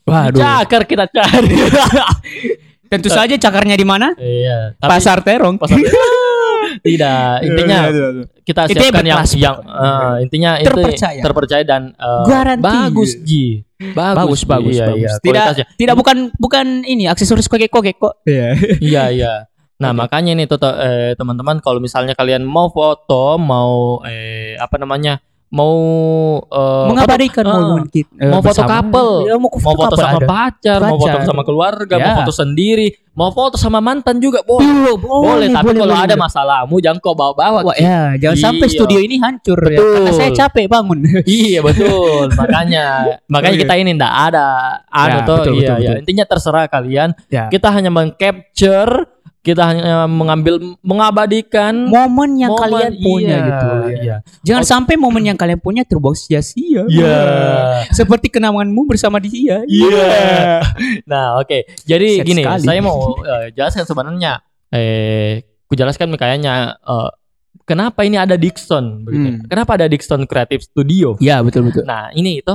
Waduh. 0.02 0.40
Cakar 0.40 0.86
kita 0.86 1.06
cari. 1.08 1.52
Tentu 2.92 3.08
saja 3.08 3.40
cakarnya 3.40 3.80
di 3.80 3.88
mana? 3.88 4.12
iya, 4.20 4.76
Pasar 4.76 5.24
Terong. 5.24 5.56
pasar 5.56 5.80
tidak. 6.82 7.46
Intinya 7.46 7.80
kita 8.42 8.62
Intinya 8.68 8.82
siapkan 8.84 9.06
yang 9.06 9.22
yang 9.38 9.58
eh, 9.66 10.14
intinya 10.26 10.52
Terpercaya. 10.60 11.14
itu 11.16 11.24
terpercaya 11.24 11.64
dan 11.64 11.82
Garanti. 12.28 12.66
bagus 12.66 13.12
Ji. 13.22 13.62
Bagus, 13.82 14.46
bagus, 14.46 14.78
iya, 14.78 14.94
bagus. 14.94 15.02
Iya, 15.02 15.12
Tidak, 15.18 15.42
kualitasnya. 15.42 15.66
tidak 15.74 15.96
bukan 15.98 16.18
bukan 16.38 16.66
ini 16.86 17.10
aksesoris 17.10 17.50
kogek-kogek 17.50 17.98
kok. 17.98 18.22
Iya 18.26 19.10
iya. 19.10 19.34
Nah 19.82 19.98
makanya 19.98 20.38
nih 20.38 20.46
tuh 20.46 20.62
eh, 20.62 21.18
teman-teman 21.18 21.58
kalau 21.58 21.82
misalnya 21.82 22.14
kalian 22.14 22.46
mau 22.46 22.70
foto, 22.70 23.42
mau 23.42 23.98
eh, 24.06 24.54
apa 24.62 24.78
namanya, 24.78 25.18
mau 25.52 25.76
eh, 26.42 26.86
Mengabadikan 26.88 27.44
foto- 27.44 27.60
momen 27.62 27.84
eh, 27.84 27.92
kita. 27.92 28.12
eh, 28.18 28.30
mau 28.30 28.40
foto 28.40 28.62
couple, 28.64 29.12
Ya, 29.22 29.36
mau, 29.36 29.52
mau 29.52 29.76
foto 29.76 29.96
sama 29.96 30.16
ada. 30.16 30.26
pacar, 30.26 30.80
mau 30.82 30.96
foto 30.96 31.12
Pacar. 31.14 31.28
sama 31.28 31.42
keluarga, 31.44 31.94
mau 31.94 32.08
Ya. 32.08 32.18
foto 32.18 32.32
sendiri, 32.32 32.88
mau 33.12 33.30
foto 33.30 33.56
sama 33.56 33.78
mantan 33.78 34.18
juga 34.18 34.40
boleh. 34.42 34.64
Iya, 34.64 34.92
Boleh, 34.96 35.48
tapi 35.50 35.72
kalau 35.74 35.92
ada 35.94 36.16
masalahmu 36.16 36.76
jangan 36.78 36.98
kau 36.98 37.12
bawa-bawa. 37.12 37.60
Wah, 37.62 37.76
ya, 37.76 38.16
jangan 38.18 38.38
sampai 38.42 38.66
Iya. 38.66 38.74
studio 38.74 39.00
ini 39.00 39.20
hancur 39.20 39.60
ya. 39.62 39.76
Betul. 39.76 39.92
Karena 39.94 40.12
saya 40.14 40.32
capek 40.32 40.66
bangun. 40.66 40.98
iya 41.28 41.60
betul, 41.60 42.26
makanya 42.40 42.86
makanya 43.28 43.58
kita 43.60 43.74
ini 43.76 43.92
ndak 43.92 44.14
ada 44.26 44.48
anu 44.88 45.12
Ya, 45.14 45.20
tuh 45.22 45.36
betul, 45.38 45.54
iya 45.54 45.60
betul, 45.60 45.76
ya 45.78 45.90
betul. 45.90 46.00
intinya 46.00 46.26
terserah 46.26 46.66
kalian. 46.66 47.10
Ya. 47.28 47.44
Kita 47.48 47.68
hanya 47.70 47.92
mengcapture, 47.92 48.92
kita 49.42 49.74
hanya 49.74 50.06
mengambil 50.06 50.78
mengabadikan 50.86 51.90
Momen 51.90 52.38
yang 52.38 52.54
momen, 52.54 52.62
kalian 52.62 52.94
punya 53.02 53.36
iya, 53.36 53.48
gitu. 53.50 53.68
ya. 53.70 53.98
Iya. 53.98 54.16
Jangan 54.46 54.64
sampai 54.66 54.94
momen 55.02 55.26
yang 55.26 55.38
kalian 55.38 55.58
punya 55.58 55.82
terbuang 55.82 56.14
sia-sia. 56.14 56.86
Iya. 56.86 57.18
Seperti 57.90 58.30
kenanganmu 58.30 58.86
bersama 58.86 59.18
dia. 59.18 59.66
Iya. 59.66 60.62
Nah, 61.10 61.42
oke. 61.42 61.66
Jadi 61.90 62.22
Sad 62.22 62.28
gini, 62.30 62.42
sekali. 62.46 62.66
saya 62.70 62.80
mau 62.86 63.18
eh, 63.26 63.50
jelaskan 63.58 63.84
sebenarnya 63.90 64.46
eh 64.72 65.44
ku 65.66 65.74
jelaskan 65.74 66.14
kayaknya 66.14 66.78
eh, 66.78 67.10
kenapa 67.66 68.06
ini 68.06 68.22
ada 68.22 68.38
Dixon 68.38 69.10
begitu. 69.10 69.42
Hmm. 69.42 69.50
Kenapa 69.50 69.74
ada 69.74 69.90
Dixon 69.90 70.30
Creative 70.30 70.62
Studio? 70.62 71.18
Iya, 71.18 71.42
betul 71.42 71.66
betul. 71.66 71.82
Nah, 71.90 72.14
ini 72.14 72.46
itu 72.46 72.54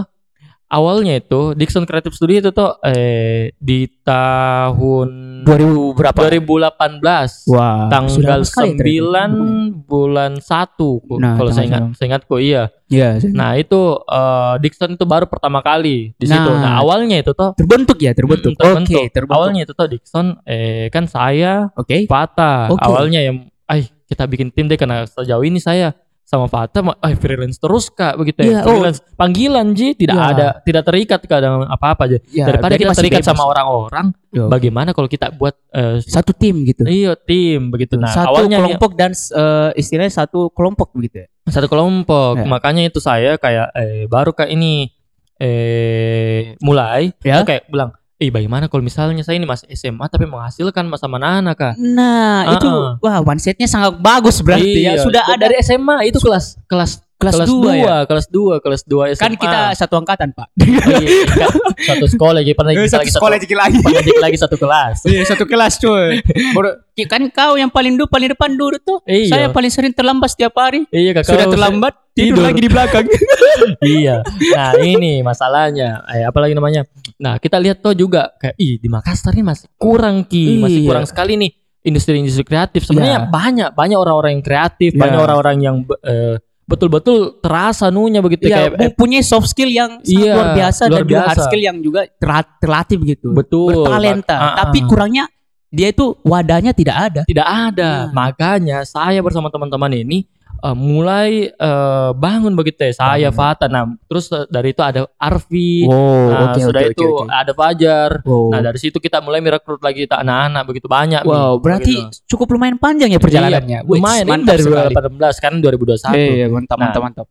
awalnya 0.66 1.18
itu 1.18 1.54
Dixon 1.54 1.86
Creative 1.86 2.14
Studio 2.14 2.36
itu 2.42 2.50
tuh 2.50 2.78
eh 2.82 3.54
di 3.58 3.86
tahun 4.02 5.08
2000 5.46 5.98
berapa? 5.98 6.18
2018 6.26 7.54
Wah, 7.54 7.86
tanggal 7.86 8.10
sudah 8.10 8.36
lama 8.42 8.46
sekali 8.46 8.70
ternyata. 8.74 9.30
9 9.78 9.86
bulan 9.86 10.32
1 10.42 11.22
Nah, 11.22 11.34
kalau 11.38 11.50
saya 11.54 11.64
ingat 11.70 11.82
saya 11.94 12.06
ingatku 12.14 12.36
iya. 12.42 12.70
Iya, 12.86 13.18
Nah, 13.34 13.58
itu 13.58 13.98
eh, 13.98 14.54
Dixon 14.62 14.94
itu 14.94 15.02
baru 15.02 15.26
pertama 15.26 15.58
kali 15.58 16.14
di 16.14 16.26
situ. 16.26 16.50
Nah. 16.54 16.62
Nah, 16.62 16.72
awalnya 16.82 17.18
itu 17.18 17.34
tuh 17.34 17.50
terbentuk 17.58 17.98
ya, 17.98 18.14
terbentuk. 18.14 18.54
Mm, 18.54 18.58
terbentuk. 18.62 18.94
Oke, 18.94 19.10
terbentuk. 19.10 19.36
Awalnya 19.42 19.60
itu 19.66 19.72
tuh 19.74 19.86
Dixon 19.90 20.26
eh 20.46 20.86
kan 20.94 21.10
saya 21.10 21.70
Oke. 21.74 22.06
Fata. 22.06 22.70
Oke. 22.70 22.82
Awalnya 22.86 23.20
yang 23.26 23.50
ay 23.66 23.90
kita 24.06 24.22
bikin 24.30 24.54
tim 24.54 24.70
deh 24.70 24.78
karena 24.78 25.02
sejauh 25.02 25.42
ini 25.42 25.58
saya 25.58 25.94
sama 26.26 26.50
Fata 26.50 26.82
ay 26.98 27.14
freelance 27.14 27.54
terus 27.54 27.86
Kak 27.86 28.18
begitu 28.18 28.42
ya. 28.42 28.58
Oh. 28.60 28.66
freelance 28.66 28.98
panggilan 29.14 29.70
Ji 29.72 29.94
tidak 29.94 30.18
Iya. 30.18 30.26
ada 30.26 30.46
tidak 30.60 30.82
terikat 30.82 31.20
ke 31.22 31.30
dengan 31.32 31.70
apa-apa 31.70 32.02
aja. 32.04 32.18
Ya, 32.28 32.50
Daripada 32.50 32.74
kita 32.74 32.92
terikat 32.92 33.22
bebas. 33.22 33.30
sama 33.30 33.46
orang-orang, 33.46 34.06
Yo. 34.34 34.50
bagaimana 34.50 34.90
kalau 34.90 35.06
kita 35.06 35.30
buat 35.30 35.54
eh, 35.70 36.02
satu 36.02 36.34
tim 36.34 36.66
gitu. 36.66 36.82
iya 36.82 37.14
tim 37.14 37.70
begitu. 37.70 37.94
Nah, 37.94 38.10
satu 38.10 38.34
awalnya 38.34 38.58
kelompok 38.58 38.98
dan 38.98 39.14
eh, 39.14 39.70
istilahnya 39.78 40.10
satu 40.12 40.50
kelompok 40.50 40.90
begitu 40.92 41.22
ya. 41.22 41.26
satu 41.46 41.70
kelompok. 41.70 42.42
Ya. 42.42 42.44
Makanya 42.44 42.82
itu 42.82 42.98
saya 42.98 43.38
kayak 43.38 43.70
eh 43.72 44.10
baru 44.10 44.34
kayak 44.34 44.50
ini 44.50 44.90
eh 45.38 46.56
mulai 46.58 47.14
Ya. 47.22 47.44
kayak 47.44 47.70
bilang, 47.70 47.94
"Eh, 48.16 48.32
bagaimana 48.32 48.66
kalau 48.66 48.80
misalnya 48.80 49.20
saya 49.20 49.36
ini 49.36 49.44
masih 49.44 49.68
SMA 49.72 50.08
tapi 50.08 50.24
menghasilkan 50.24 50.88
sama 50.96 51.20
anak-anak, 51.20 51.54
Kak?" 51.56 51.74
Nah, 51.76 52.56
itu 52.56 52.68
Ah, 52.68 52.96
wah 52.98 53.16
mindsetnya 53.22 53.68
sangat 53.68 54.00
bagus 54.00 54.40
berarti 54.40 54.80
ya. 54.82 54.96
Iya. 54.96 55.04
Sudah 55.04 55.22
Dan 55.28 55.36
ada 55.36 55.44
dari 55.48 55.60
SMA 55.60 56.08
itu 56.08 56.18
kelas 56.18 56.56
kelas 56.64 57.06
kelas 57.16 57.32
kelas 57.32 57.48
2 57.48 57.72
ya. 57.72 57.84
2, 58.04 58.08
kelas 58.12 58.26
2, 58.28 58.60
kelas 58.60 58.82
2 58.84 59.04
SMA. 59.16 59.24
Kan 59.24 59.32
kita 59.40 59.58
satu 59.72 59.94
angkatan, 59.96 60.28
Pak. 60.36 60.48
Oh, 60.52 61.00
iya, 61.00 61.24
kan 61.32 61.48
satu 61.96 62.06
sekolah 62.12 62.40
jadi 62.44 62.52
pernah 62.52 62.72
kita 62.76 63.00
lagi 63.00 63.12
satu, 63.12 63.24
dikit 63.40 63.56
lagi. 63.56 63.76
pernah 63.80 64.20
lagi 64.20 64.36
satu 64.36 64.56
kelas. 64.60 64.96
Iya, 65.08 65.22
satu 65.24 65.44
kelas 65.48 65.72
cuy. 65.80 66.20
Baru- 66.52 66.76
kan 67.08 67.22
kau 67.32 67.56
yang 67.56 67.68
paling 67.72 67.96
dulu 67.96 68.08
paling 68.08 68.28
depan 68.32 68.52
dulu 68.52 68.76
tuh. 68.80 69.00
Iya. 69.08 69.32
Saya 69.32 69.46
paling 69.48 69.72
sering 69.72 69.92
terlambat 69.96 70.32
setiap 70.32 70.52
hari. 70.60 70.84
Iya, 70.92 71.16
kakak. 71.16 71.32
Sudah 71.32 71.46
terlambat 71.48 71.92
tidur, 72.12 72.36
tidur. 72.36 72.44
lagi 72.48 72.60
di 72.60 72.70
belakang. 72.72 73.04
iya. 73.82 74.20
Nah, 74.52 74.72
ini 74.76 75.20
masalahnya. 75.20 76.04
Eh, 76.06 76.22
apa 76.22 76.38
lagi 76.38 76.52
namanya? 76.52 76.82
Nah, 77.16 77.36
kita 77.36 77.56
lihat 77.56 77.80
tuh 77.80 77.92
juga 77.92 78.32
kayak 78.36 78.56
ih 78.56 78.76
di 78.76 78.88
Makassar 78.88 79.32
ini 79.32 79.44
masih 79.44 79.68
kurang 79.74 80.24
ki, 80.24 80.60
masih 80.60 80.80
Iya. 80.82 80.88
kurang 80.88 81.04
sekali 81.04 81.34
nih 81.36 81.50
industri-industri 81.82 82.42
kreatif. 82.42 82.84
Sebenarnya 82.84 83.26
Iya. 83.26 83.30
banyak 83.30 83.68
banyak 83.72 83.98
orang-orang 83.98 84.30
yang 84.36 84.44
kreatif, 84.44 84.90
Iya. 84.92 85.00
banyak 85.00 85.20
orang-orang 85.20 85.56
yang 85.58 85.76
eh, 86.02 86.36
betul-betul 86.66 87.38
terasa 87.38 87.88
nunya 87.88 88.18
begitu 88.18 88.50
Iya, 88.50 88.74
kayak 88.74 88.82
eh, 88.82 88.90
punya 88.90 89.22
soft 89.22 89.46
skill 89.46 89.70
yang 89.70 90.02
Iya, 90.02 90.34
luar 90.34 90.48
biasa 90.52 90.82
luar 90.84 90.92
dan 90.92 91.02
juga 91.04 91.18
hard 91.22 91.28
biasa. 91.30 91.44
skill 91.46 91.62
yang 91.62 91.76
juga 91.78 92.00
terlat- 92.18 92.54
terlatih 92.58 92.96
begitu. 92.98 93.28
betul 93.30 93.86
Bertalenta. 93.86 94.34
Mak- 94.34 94.50
ah, 94.50 94.56
Tapi 94.66 94.78
kurangnya 94.82 95.24
dia 95.66 95.88
itu 95.90 96.14
wadahnya 96.22 96.74
tidak 96.74 96.96
ada. 96.98 97.20
tidak 97.22 97.46
ada. 97.46 98.10
Nah. 98.10 98.14
Makanya 98.14 98.82
saya 98.82 99.22
bersama 99.22 99.46
teman-teman 99.46 99.94
ini 99.94 100.26
eh, 100.62 100.76
mulai 100.76 101.50
eh, 101.50 102.10
bangun 102.16 102.52
begitu 102.56 102.88
ya. 102.88 102.92
Saya 102.96 103.28
Bangun. 103.30 103.38
Fata. 103.38 103.66
Nah, 103.68 103.84
terus 104.08 104.32
eh, 104.32 104.44
dari 104.48 104.72
itu 104.72 104.82
ada 104.82 105.06
Arfi. 105.20 105.84
Oh, 105.88 106.30
nah, 106.32 106.56
sudah 106.56 106.82
itu 106.86 107.06
ada 107.28 107.52
Fajar. 107.52 108.10
Wow. 108.24 108.52
Nah, 108.52 108.60
dari 108.64 108.78
situ 108.80 108.96
kita 108.96 109.20
mulai 109.20 109.44
merekrut 109.44 109.80
lagi 109.80 110.08
kita 110.08 110.20
anak-anak 110.20 110.62
begitu 110.66 110.86
banyak. 110.88 111.22
wow, 111.24 111.56
nih, 111.56 111.62
berarti 111.62 111.94
begitu. 111.94 112.18
cukup 112.36 112.46
lumayan 112.56 112.76
panjang 112.80 113.10
ya 113.12 113.20
perjalanannya. 113.20 113.80
Iya, 113.84 113.88
lumayan 113.88 114.26
mantap 114.26 114.48
dari 114.56 114.62
sekali. 114.64 114.94
2018 114.94 115.44
kan 115.44 115.52
2021. 115.60 116.14
Iya, 116.16 116.46
mantap, 116.50 116.76
Nah, 116.76 116.84
mantap, 116.88 117.02
mantap. 117.02 117.26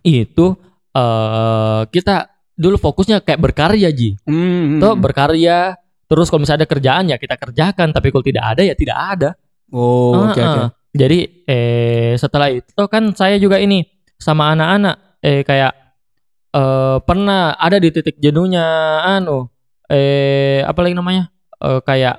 Itu 0.00 0.46
eh 0.90 1.82
kita 1.94 2.14
dulu 2.60 2.76
fokusnya 2.76 3.24
kayak 3.24 3.40
berkarya 3.40 3.88
Ji. 3.88 4.20
Hmm, 4.28 4.76
Tuh 4.76 4.92
hmm. 4.92 5.00
berkarya 5.00 5.80
terus 6.10 6.26
kalau 6.26 6.42
misalnya 6.42 6.66
ada 6.66 6.68
kerjaan 6.68 7.04
ya 7.06 7.16
kita 7.16 7.38
kerjakan 7.38 7.94
tapi 7.94 8.10
kalau 8.10 8.24
tidak 8.26 8.44
ada 8.44 8.62
ya 8.66 8.74
tidak 8.76 8.98
ada. 8.98 9.30
Oh, 9.70 10.26
oke, 10.26 10.34
Heeh. 10.34 10.66
oke. 10.66 10.79
Jadi 10.90 11.46
eh 11.46 12.18
setelah 12.18 12.50
itu 12.50 12.82
kan 12.90 13.14
saya 13.14 13.38
juga 13.38 13.62
ini 13.62 13.86
sama 14.18 14.50
anak-anak 14.52 15.22
eh 15.22 15.46
kayak 15.46 15.72
eh 16.50 16.98
pernah 17.06 17.54
ada 17.54 17.78
di 17.78 17.94
titik 17.94 18.18
jenuhnya 18.18 18.64
anu 19.06 19.46
eh 19.86 20.62
apa 20.62 20.80
lagi 20.82 20.94
namanya 20.94 21.30
Eh 21.60 21.80
kayak 21.84 22.16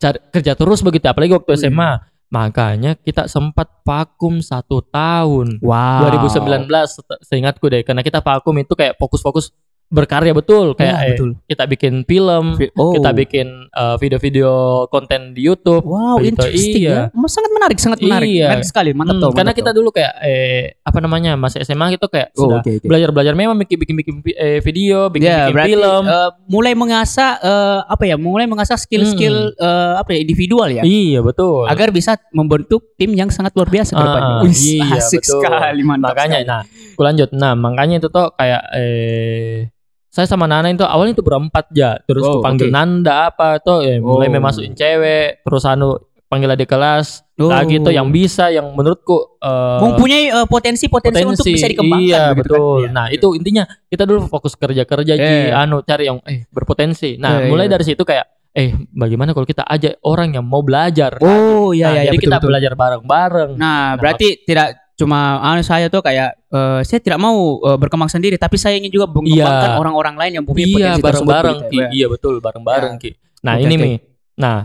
cari 0.00 0.18
kerja 0.32 0.56
terus 0.56 0.80
begitu 0.80 1.04
apalagi 1.06 1.36
waktu 1.36 1.52
Hmm. 1.52 1.60
SMA 1.60 1.90
makanya 2.28 2.96
kita 2.96 3.28
sempat 3.28 3.68
vakum 3.84 4.40
satu 4.40 4.80
tahun 4.80 5.60
Wow. 5.60 6.08
2019 6.08 6.66
set- 6.88 7.20
seingatku 7.20 7.68
deh 7.68 7.84
karena 7.84 8.00
kita 8.00 8.24
vakum 8.24 8.56
itu 8.56 8.72
kayak 8.72 8.96
fokus-fokus 8.96 9.52
berkarya 9.88 10.32
betul 10.32 10.72
kayak 10.72 10.92
Iya, 10.94 11.00
eh, 11.02 11.10
betul. 11.12 11.30
kita 11.44 11.64
bikin 11.64 11.94
film 12.04 12.44
Oh. 12.74 12.92
kita 12.92 13.10
bikin 13.10 13.46
eh, 13.66 13.96
video-video 13.96 14.50
konten 14.86 15.32
di 15.32 15.40
YouTube 15.42 15.80
Wow, 15.80 16.18
Begitu, 16.18 16.28
interesting 16.44 16.82
iya. 16.82 17.08
ya. 17.08 17.26
Sangat 17.26 17.50
menarik, 17.50 17.78
sangat 17.78 17.98
menarik. 17.98 18.28
Iya. 18.28 18.46
Menarik 18.50 18.66
sekali, 18.66 18.90
mantap 18.92 19.14
Hmm, 19.14 19.22
tuh. 19.22 19.30
karena 19.30 19.48
mantap 19.48 19.58
kita 19.58 19.70
dulu 19.72 19.88
kayak 19.88 20.12
eh 20.20 20.76
apa 20.78 20.98
namanya 20.98 21.32
masih 21.34 21.60
SMA 21.62 21.88
gitu 21.90 22.04
kayak 22.06 22.28
Oh, 22.32 22.44
sudah 22.46 22.60
oke, 22.60 22.70
oke. 22.74 22.84
belajar 22.84 23.08
belajar 23.10 23.32
memang 23.32 23.56
bikin 23.56 23.76
bikin 23.78 23.94
bikin 23.96 24.14
eh, 24.30 24.60
video 24.60 25.08
bikin 25.08 25.24
Ya, 25.24 25.38
bikin 25.42 25.54
berarti 25.54 25.70
film 25.70 26.02
eh, 26.06 26.30
mulai 26.46 26.72
mengasah 26.74 27.30
eh, 27.38 27.78
apa 27.86 28.04
ya? 28.04 28.16
Mulai 28.16 28.44
mengasah 28.44 28.76
skill-skill 28.76 29.36
eh, 29.54 29.92
apa 29.96 30.08
ya? 30.10 30.18
Individual 30.18 30.68
ya. 30.70 30.82
iya 30.84 31.20
betul 31.20 31.64
Agar 31.64 31.88
bisa 31.90 32.16
membentuk 32.30 32.92
tim 32.94 33.12
yang 33.12 33.28
sangat 33.28 33.52
luar 33.52 33.66
biasa 33.66 33.90
ke 33.90 33.96
Ah, 33.96 34.04
depannya. 34.04 34.34
ah, 34.34 34.42
iya, 34.44 34.84
asik 34.98 35.22
betul. 35.22 35.40
sekali, 35.40 35.80
mantap. 35.82 36.12
makanya 36.12 36.38
sekali. 36.38 36.44
nah 36.46 36.60
aku 36.92 37.02
lanjut 37.02 37.28
nah 37.32 37.52
makanya 37.54 37.96
itu 37.96 38.08
tuh 38.08 38.28
kayak 38.32 38.62
eh 38.74 39.72
saya 40.08 40.24
sama 40.24 40.44
Nana 40.44 40.68
itu 40.68 40.82
awalnya 40.82 41.12
itu 41.12 41.22
berempat 41.22 41.68
ya 41.70 42.00
terus 42.02 42.22
Oh, 42.22 42.40
panggil 42.40 42.68
oke. 42.68 42.74
Nanda 42.74 43.28
apa 43.28 43.58
tuh 43.58 43.80
eh, 43.80 43.98
mulai 43.98 44.26
Oh. 44.26 44.34
memasukin 44.34 44.72
cewek 44.72 45.40
terus 45.40 45.62
anu 45.62 45.96
panggil 46.24 46.48
adik 46.50 46.66
kelas 46.66 47.24
Oh. 47.36 47.46
lagi 47.46 47.78
tuh 47.78 47.88
yang 47.88 48.08
bisa 48.08 48.48
yang 48.48 48.72
menurutku 48.72 49.38
eh, 49.38 49.78
mempunyai 49.80 50.24
eh, 50.28 50.46
potensi-potensi 50.46 51.22
untuk 51.22 51.46
bisa 51.46 51.66
dikembangkan. 51.66 52.02
Iya, 52.04 52.22
begitu 52.32 52.50
kan? 52.50 52.58
betul. 52.58 52.78
Iya. 52.80 52.90
Nah, 52.90 53.06
itu 53.08 53.28
intinya 53.32 53.62
kita 53.84 54.02
dulu 54.02 54.18
fokus 54.26 54.52
kerja-kerja 54.54 55.12
Ji, 55.14 55.22
Eh. 55.22 55.52
anu 55.52 55.80
cari 55.80 56.04
yang 56.04 56.18
eh 56.24 56.44
berpotensi. 56.48 57.14
Nah, 57.16 57.38
Eh, 57.38 57.46
mulai 57.46 57.64
iya. 57.64 57.72
dari 57.72 57.84
situ 57.86 58.02
kayak 58.02 58.26
eh 58.50 58.74
bagaimana 58.90 59.30
kalau 59.30 59.44
kita 59.44 59.62
ajak 59.62 60.02
orang 60.02 60.34
yang 60.34 60.42
mau 60.42 60.60
belajar. 60.60 61.14
Oh, 61.20 61.70
iya 61.70 61.84
Nah, 61.86 61.92
iya, 61.94 62.00
iya, 62.02 62.02
jadi 62.06 62.16
betul, 62.16 62.26
kita 62.26 62.36
betul. 62.36 62.48
belajar 62.48 62.72
bareng-bareng. 62.74 63.50
Nah, 63.54 63.84
berarti 63.94 64.28
tidak 64.42 64.68
cuma 64.98 65.38
anu 65.38 65.62
saya 65.62 65.86
tuh 65.86 66.02
kayak 66.02 66.34
eh, 66.50 66.80
saya 66.82 66.98
tidak 66.98 67.16
mau 67.16 67.38
eh, 67.62 67.78
berkembang 67.78 68.10
sendiri 68.10 68.34
tapi 68.34 68.58
saya 68.58 68.74
ingin 68.74 68.90
juga 68.90 69.06
mengembangkan 69.06 69.70
Iya. 69.70 69.78
orang-orang 69.78 70.14
lain 70.18 70.32
yang 70.36 70.44
punya 70.44 70.66
iya, 70.66 70.74
potensi 70.74 71.02
bareng-bareng 71.06 71.58
begitu 71.62 71.74
ya. 71.78 71.88
Iya, 71.94 72.06
betul, 72.10 72.34
bareng-bareng 72.38 72.94
Ki. 72.98 73.10
Nah, 73.38 73.54
Oke, 73.54 73.62
ini 73.62 73.74
oke. 73.74 73.82
Mi. 73.86 73.90
Nah, 74.36 74.58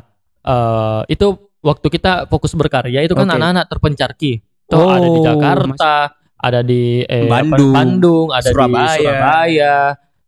eh 0.44 1.02
itu 1.08 1.28
waktu 1.62 1.88
kita 1.88 2.26
fokus 2.28 2.52
berkarya 2.54 3.00
itu 3.00 3.14
kan 3.14 3.24
Oke. 3.24 3.38
anak-anak 3.38 3.66
terpencar 3.70 4.18
Ki. 4.18 4.42
Tuh 4.66 4.90
ada 4.90 5.06
di 5.06 5.14
Oh, 5.14 5.22
Jakarta, 5.22 5.94
ada 6.36 6.60
di 6.60 7.06
eh, 7.06 7.30
apa, 7.30 7.46
Bandung, 7.46 7.72
Bandung, 7.72 8.28
ada 8.34 8.50
Surabaya. 8.50 8.90
di 8.90 9.06
Surabaya. 9.06 9.76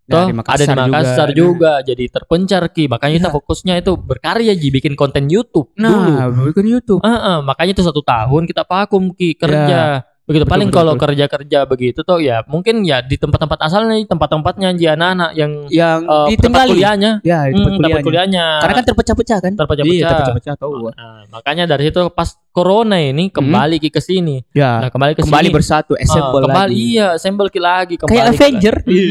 Nah, 0.06 0.30
Toh 0.30 0.30
di 0.30 0.38
ada 0.38 0.66
di 0.70 0.78
Makassar 0.86 1.30
juga, 1.34 1.82
Nah. 1.82 1.86
jadi 1.86 2.06
terpencar 2.14 2.64
ki. 2.70 2.86
Makanya 2.86 3.14
kita 3.26 3.32
fokusnya 3.34 3.74
itu 3.82 3.98
berkarya 3.98 4.54
ji 4.54 4.70
bikin 4.70 4.94
konten 4.94 5.26
YouTube 5.26 5.74
dulu. 5.74 6.14
Nah, 6.14 6.30
bikin 6.30 6.66
YouTube. 6.70 7.02
Heeh, 7.02 7.38
makanya 7.42 7.74
itu 7.74 7.82
satu 7.82 8.06
tahun 8.06 8.46
kita 8.46 8.70
vakum 8.70 9.18
ki 9.18 9.34
kerja 9.34 10.06
begitu 10.26 10.42
Betul, 10.42 10.52
paling 10.52 10.68
betul, 10.68 10.80
kalau 10.82 10.94
betul. 10.94 11.04
kerja-kerja 11.06 11.60
begitu 11.64 12.00
tuh 12.02 12.18
ya 12.18 12.42
mungkin 12.46 12.82
ya 12.82 12.98
di 13.00 13.14
tempat-tempat 13.14 13.62
asalnya 13.62 14.02
tempat-tempatnya 14.04 14.74
di 14.74 14.86
anak-anak 14.86 15.32
yang 15.34 15.52
Yang 15.70 16.00
eh, 16.02 16.10
tempat 16.10 16.34
ditinggali. 16.34 16.70
kuliahnya 16.74 17.12
Ya, 17.22 17.40
di 17.46 17.52
tempat 17.52 17.54
Hmm, 17.54 17.64
tempat 17.78 17.78
kuliahnya. 17.78 18.04
kuliahnya 18.04 18.46
Karena 18.58 18.74
kan 18.74 18.86
terpecah-pecah 18.86 19.38
kan? 19.40 19.52
terpecah-pecah. 19.54 19.94
Iya, 19.96 20.10
terpecah-pecah 20.10 20.56
tahu. 20.58 20.74
Nah, 20.90 21.22
makanya 21.30 21.64
dari 21.68 21.84
situ 21.86 22.02
pas 22.10 22.30
corona 22.50 22.98
ini 22.98 23.30
kembali 23.30 23.78
ke 23.86 24.00
sini 24.00 24.42
Ya, 24.50 24.82
nah 24.82 24.90
kembali 24.90 25.14
ke 25.14 25.22
Hmm. 25.22 25.30
kembali 25.30 25.48
sini 25.48 25.56
bersatu, 25.56 25.92
Ah, 25.94 26.02
assemble 26.02 26.42
kembali 26.42 26.74
lagi. 26.74 26.90
iya 26.90 27.08
assemble 27.14 27.50
lagi 27.54 27.96
kembali 27.96 28.10
Kayak 28.10 28.26
Avenger. 28.34 28.76
lagi. 28.82 29.06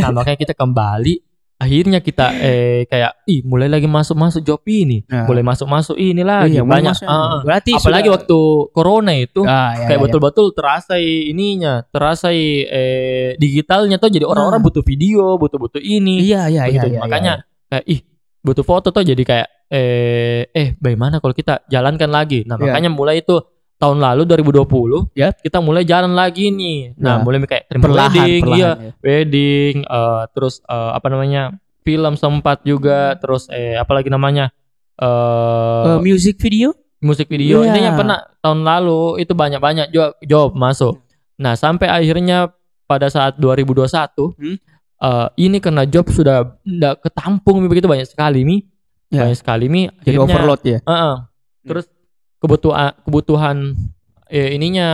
nah 0.00 0.10
makanya 0.12 0.38
kita 0.40 0.54
kembali 0.54 1.14
akhirnya 1.56 1.98
kita 1.98 2.26
eh 2.44 2.82
kayak 2.84 3.24
ih 3.24 3.40
mulai 3.42 3.66
lagi 3.66 3.86
masuk 3.86 4.14
masuk 4.14 4.42
job 4.42 4.60
ini 4.64 5.06
Nah. 5.06 5.24
mulai 5.24 5.40
masuk 5.40 5.64
masuk 5.64 5.96
ini 5.96 6.20
lagi 6.20 6.56
Iya, 6.56 6.62
banyak 6.62 6.96
ah, 7.00 7.08
ah. 7.08 7.40
Berarti 7.40 7.70
apalagi 7.72 8.06
sudah- 8.06 8.14
waktu 8.16 8.38
corona 8.70 9.12
itu 9.12 9.40
Ah, 9.42 9.72
ya, 9.72 9.84
kayak 9.84 9.88
ya, 9.88 9.94
ya. 9.94 10.02
betul-betul 10.02 10.46
terasa 10.50 10.94
ininya 10.98 11.86
terasa 11.86 12.28
eh 12.30 13.36
digitalnya 13.36 13.96
tuh 13.96 14.08
jadi 14.08 14.24
orang-orang 14.24 14.60
Nah. 14.60 14.66
butuh 14.66 14.82
video 14.82 15.36
butuh-butuh 15.36 15.80
ini 15.80 16.20
Iya, 16.22 16.48
iya, 16.48 16.62
iya. 16.64 16.80
begitu. 16.80 16.86
iya, 16.90 16.98
makanya 17.00 17.32
iya. 17.38 17.70
kayak 17.70 17.84
ih 17.88 18.00
butuh 18.40 18.62
foto 18.62 18.88
tuh 18.90 19.02
jadi 19.02 19.22
kayak 19.22 19.48
eh 19.66 20.42
eh 20.46 20.68
bagaimana 20.76 21.18
kalau 21.18 21.32
kita 21.32 21.64
jalankan 21.66 22.08
lagi 22.08 22.44
nah 22.44 22.54
Iya. 22.54 22.68
makanya 22.68 22.90
mulai 22.90 23.16
itu 23.18 23.40
tahun 23.84 23.98
lalu 23.98 24.22
2020 24.24 25.12
Ya. 25.12 25.28
kita 25.34 25.60
mulai 25.60 25.84
jalan 25.84 26.12
lagi 26.12 26.48
nih 26.48 26.96
nah 26.96 27.16
Ya. 27.16 27.22
mulai 27.22 27.38
kayak 27.42 27.64
perlahan, 27.70 28.08
wedding 28.10 28.42
perlahan. 28.42 28.56
iya 28.56 28.70
ya. 28.72 28.90
wedding 28.98 29.74
eh, 29.82 30.22
terus 30.30 30.54
eh, 30.60 30.90
apa 30.90 31.06
namanya 31.06 31.42
film 31.80 32.14
sempat 32.14 32.64
juga 32.64 33.12
terus 33.14 33.44
eh 33.48 33.76
apalagi 33.76 34.08
namanya 34.08 34.48
eh 34.96 35.84
Eh, 35.86 35.98
music 36.00 36.38
video? 36.38 36.72
musik 36.98 37.28
video 37.28 37.60
Iya. 37.60 37.68
intinya 37.68 37.92
pernah 37.94 38.18
tahun 38.38 38.60
lalu 38.62 39.20
itu 39.20 39.32
banyak-banyak 39.32 39.92
job, 39.92 40.16
job 40.22 40.48
masuk. 40.54 41.04
Nah, 41.36 41.52
sampai 41.52 41.84
akhirnya 41.86 42.48
pada 42.84 43.06
saat 43.06 43.36
2021 43.36 44.32
Hmm. 44.32 44.56
eh, 44.98 45.28
ini 45.38 45.58
karena 45.58 45.84
job 45.84 46.08
sudah 46.08 46.56
tidak 46.58 47.02
ketampung 47.02 47.60
begitu 47.66 47.84
banyak 47.84 48.06
sekali 48.06 48.40
nih. 48.42 48.60
Ya. 49.10 49.28
Banyak 49.28 49.36
sekali 49.36 49.68
nih 49.68 49.84
Jadi 50.00 50.16
akhirnya 50.16 50.24
overload 50.24 50.60
ya. 50.64 50.78
Heeh. 50.80 51.14
Terus 51.62 51.84
kebutuhan 52.44 52.92
kebutuhan 53.02 53.56
eh, 54.28 54.52
ininya 54.52 54.88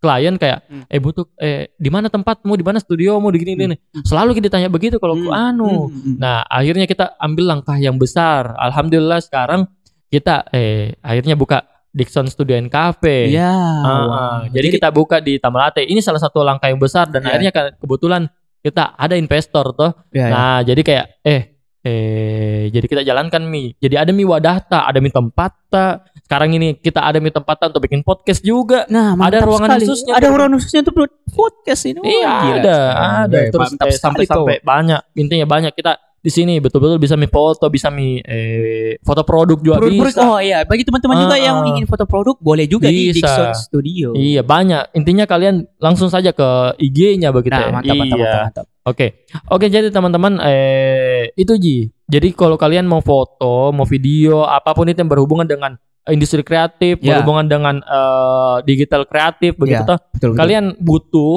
klien 0.00 0.38
kayak 0.38 0.64
Hmm. 0.64 0.84
eh 0.88 0.96
butuh 0.96 1.28
eh 1.36 1.74
di 1.76 1.90
mana 1.92 2.08
tempatmu, 2.08 2.56
di 2.56 2.64
mana 2.64 2.78
studiomu, 2.78 3.28
di 3.28 3.38
gini 3.42 3.52
gini. 3.52 3.76
Selalu 4.00 4.38
kita 4.38 4.48
ditanya 4.48 4.72
begitu 4.72 4.96
kalau 4.96 5.12
Hmm. 5.12 5.28
anu. 5.28 5.90
Hmm, 5.90 5.92
hmm, 5.92 6.14
Nah, 6.16 6.40
akhirnya 6.48 6.88
kita 6.88 7.20
ambil 7.20 7.44
langkah 7.52 7.76
yang 7.76 8.00
besar. 8.00 8.56
Alhamdulillah 8.56 9.20
sekarang 9.20 9.68
kita 10.08 10.48
eh 10.50 10.96
akhirnya 11.04 11.36
buka 11.36 11.68
Dixon 11.92 12.30
Studio 12.30 12.54
and 12.56 12.70
Cafe. 12.70 13.28
Iya. 13.28 13.50
Ah, 13.52 13.84
wah. 13.84 14.16
ah. 14.16 14.38
jadi, 14.48 14.70
kita 14.72 14.88
buka 14.88 15.18
di 15.20 15.36
Tamalate. 15.36 15.82
Ini 15.84 15.98
salah 16.00 16.22
satu 16.22 16.40
langkah 16.40 16.70
yang 16.70 16.78
besar 16.80 17.10
dan 17.10 17.20
Iya. 17.20 17.28
akhirnya 17.36 17.52
kebetulan 17.76 18.22
kita 18.62 18.94
ada 18.96 19.18
investor 19.18 19.74
toh. 19.74 19.92
Iya, 20.14 20.22
iya. 20.22 20.32
Nah, 20.32 20.58
jadi 20.62 20.80
kayak 20.80 21.06
eh 21.26 21.42
eh 21.80 22.68
jadi 22.68 22.86
kita 22.86 23.02
jalankan 23.02 23.42
mi. 23.42 23.72
Jadi 23.76 23.96
ada 23.96 24.12
mi 24.12 24.22
wadah 24.22 24.56
ta, 24.60 24.84
ada 24.84 25.00
mi 25.00 25.08
tempat 25.08 25.52
ta. 25.68 26.04
Sekarang 26.20 26.52
ini 26.52 26.76
kita 26.76 27.00
ada 27.00 27.18
mi 27.18 27.32
tempat 27.32 27.56
ta 27.56 27.64
untuk 27.68 27.82
bikin 27.82 28.04
podcast 28.04 28.44
juga. 28.44 28.84
Nah, 28.86 29.16
mantap 29.16 29.48
ruangan 29.48 29.74
sekali. 29.74 29.84
khususnya 29.84 30.12
Ada 30.14 30.26
ruangan 30.28 30.52
khususnya 30.56 30.80
untuk 30.84 30.94
buat 30.96 31.12
podcast 31.30 31.82
ini. 31.88 32.00
Iya 32.00 32.30
gila 32.38 32.56
ada, 32.60 32.78
ada. 33.24 33.38
Eh, 33.40 33.48
Terus 33.50 33.60
mantap 33.72 33.86
eh, 33.86 33.92
sekali 33.92 34.04
sampai-sampai 34.24 34.56
banyak. 34.60 35.00
Intinya 35.16 35.46
banyak 35.48 35.72
kita 35.72 35.92
di 36.20 36.28
sini 36.28 36.60
betul-betul 36.60 37.00
bisa 37.00 37.16
mi 37.16 37.24
foto, 37.32 37.64
bisa 37.72 37.88
mi 37.88 38.20
eh, 38.20 39.00
foto 39.00 39.24
produk 39.24 39.56
juga 39.56 39.80
Produk- 39.80 40.04
bisa. 40.04 40.20
Oh 40.20 40.36
iya, 40.36 40.68
bagi 40.68 40.84
teman-teman 40.84 41.16
juga 41.16 41.36
Ah, 41.36 41.40
yang 41.40 41.56
ingin 41.64 41.88
foto 41.88 42.04
produk 42.04 42.36
boleh 42.36 42.68
juga 42.68 42.92
di 42.92 43.08
Bisa. 43.08 43.24
Dixon 43.24 43.50
Studio. 43.56 44.08
Iya 44.12 44.44
banyak. 44.44 44.92
Intinya 44.92 45.24
kalian 45.24 45.64
langsung 45.80 46.12
saja 46.12 46.36
ke 46.36 46.76
IG-nya 46.76 47.32
begitu. 47.32 47.56
Nah, 47.56 47.64
ya. 47.64 47.72
mantap, 47.72 47.94
mantap, 47.96 48.18
iya. 48.20 48.28
mantap, 48.28 48.44
mantap. 48.52 48.66
Oke, 48.80 49.06
oke. 49.48 49.66
Jadi 49.68 49.88
teman-teman, 49.88 50.32
eh 50.44 51.09
itu 51.34 51.54
Ji. 51.56 51.76
Jadi 52.06 52.32
kalau 52.32 52.54
kalian 52.54 52.84
mau 52.84 52.98
foto, 52.98 53.70
mau 53.70 53.84
video, 53.84 54.42
apa 54.42 54.72
pun 54.72 54.84
itu 54.84 54.98
yang 54.98 55.08
berhubungan 55.08 55.44
dengan 55.44 55.78
industri 56.06 56.40
kreatif, 56.40 56.98
Ya. 56.98 57.14
berhubungan 57.14 57.46
dengan 57.46 57.74
eh, 57.78 58.56
digital 58.64 59.04
kreatif, 59.04 59.54
begitu 59.54 59.82
Ya, 59.82 59.88
toh. 59.88 59.98
Betul, 60.10 60.30
betul. 60.32 60.38
Kalian 60.38 60.64
butuh, 60.76 61.36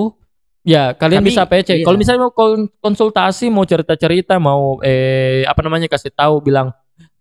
ya 0.63 0.93
kalian 0.93 1.21
Kami- 1.21 1.29
bisa 1.29 1.43
PC. 1.43 1.69
iya. 1.73 1.85
Kalau 1.85 1.97
misalnya 1.97 2.21
mau 2.23 2.33
kon- 2.33 2.71
konsultasi, 2.77 3.47
mau 3.47 3.63
cerita-cerita, 3.63 4.37
mau 4.37 4.79
eh 4.79 5.43
apa 5.43 5.61
namanya 5.61 5.85
kasih 5.87 6.09
tahu, 6.09 6.41
bilang 6.41 6.71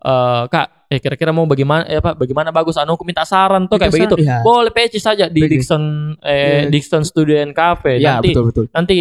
eh 0.02 0.42
kak, 0.46 0.66
eh 0.86 0.98
kira-kira 0.98 1.30
mau 1.30 1.46
bagaimana, 1.46 1.86
eh 1.86 1.96
apa, 1.96 2.12
bagaimana 2.12 2.50
bagus? 2.50 2.74
Anu, 2.74 2.94
aku 2.94 3.02
minta 3.02 3.22
saran 3.22 3.64
tuh 3.64 3.78
kayak 3.78 3.90
begitu. 3.90 4.18
iya. 4.18 4.42
Boleh 4.42 4.68
PC 4.68 4.98
saja 4.98 5.30
di. 5.30 5.40
Dixon, 5.40 6.14
eh 6.18 6.66
Dixon 6.66 7.02
Studio 7.02 7.38
and 7.38 7.52
Cafe. 7.52 7.96
Ya, 7.96 8.18
nanti 8.18 8.30
betul, 8.30 8.44
betul. 8.50 8.64
nanti 8.68 8.96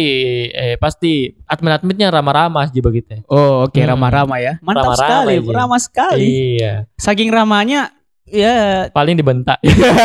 eh 0.48 0.74
pasti 0.76 1.12
admin-adminnya 1.44 2.08
ramah-ramah 2.08 2.64
aja 2.64 2.80
begitu. 2.80 3.18
Oh, 3.26 3.66
oke, 3.66 3.74
Hmm. 3.74 3.90
ramah-ramah 3.90 4.38
ya. 4.38 4.52
Mantap 4.58 4.94
Ramah-ramah 4.94 4.96
sekali, 4.96 5.34
aja. 5.36 5.52
ramah 5.52 5.80
sekali. 5.80 6.24
Iya, 6.56 6.72
Saking 6.94 7.28
ramahnya 7.28 7.90
ya 8.24 8.88
paling 8.88 9.12
dibentak. 9.12 9.58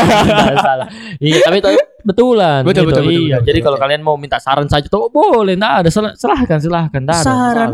Salah. 0.65 0.89
Iya, 1.17 1.39
tapi 1.41 1.61
itu 1.61 1.69
betulan. 2.03 2.61
Betul, 2.63 2.83
gitu. 2.83 2.89
betul, 2.89 3.03
betul, 3.05 3.13
Iya, 3.21 3.37
betul, 3.37 3.45
jadi 3.45 3.53
betul, 3.53 3.63
kalau 3.63 3.77
betul. 3.77 3.85
kalian 3.85 4.01
mau 4.01 4.15
minta 4.15 4.37
saran 4.37 4.67
saja 4.67 4.87
tuh 4.87 5.07
boleh, 5.07 5.53
nggak 5.53 5.73
ada 5.85 5.89
Sil- 5.93 6.15
silahkan 6.15 6.59
silahkan. 6.59 7.01
ada 7.03 7.15
saran. 7.15 7.69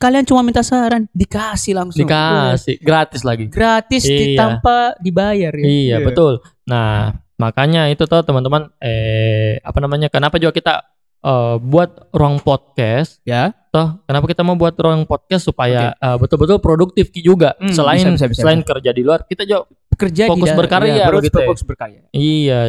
Kalian 0.00 0.24
cuma 0.24 0.40
minta 0.40 0.64
saran, 0.64 1.04
dikasih 1.12 1.76
langsung. 1.76 2.00
Dikasih 2.00 2.80
gratis 2.80 3.20
lagi. 3.20 3.52
Gratis 3.52 4.08
Iya. 4.08 4.32
tanpa 4.32 4.96
dibayar 4.96 5.52
ya. 5.52 5.60
Iya, 5.62 5.96
betul. 6.00 6.40
Nah, 6.64 7.20
makanya 7.36 7.92
itu 7.92 8.08
tuh 8.08 8.24
teman-teman 8.24 8.72
eh 8.80 9.60
apa 9.60 9.76
namanya? 9.76 10.08
Kenapa 10.08 10.40
juga 10.40 10.56
kita 10.56 10.74
eh, 11.20 11.56
buat 11.60 12.08
ruang 12.16 12.40
podcast? 12.40 13.20
Ya. 13.28 13.52
Toh, 13.70 14.00
kenapa 14.08 14.24
kita 14.24 14.40
mau 14.40 14.56
buat 14.56 14.72
ruang 14.72 15.04
podcast 15.04 15.44
supaya 15.44 15.92
eh, 15.92 16.16
betul-betul 16.16 16.64
produktif 16.64 17.12
juga. 17.12 17.52
Hmm, 17.60 17.68
selain 17.68 18.00
bisa, 18.00 18.24
bisa, 18.24 18.26
bisa, 18.32 18.40
selain 18.40 18.64
kerja 18.64 18.90
di 18.90 19.04
luar, 19.04 19.28
kita 19.28 19.44
juga 19.44 19.68
Bekerja 19.90 20.32
Fokus 20.32 20.40
di 20.40 20.48
dalam- 20.48 20.60
berkarya 20.64 20.92
ya, 20.96 21.06
begitu 21.12 21.36
ya. 21.36 21.44
fokus 21.44 21.62
berkarya. 21.68 22.00
Iya. 22.16 22.60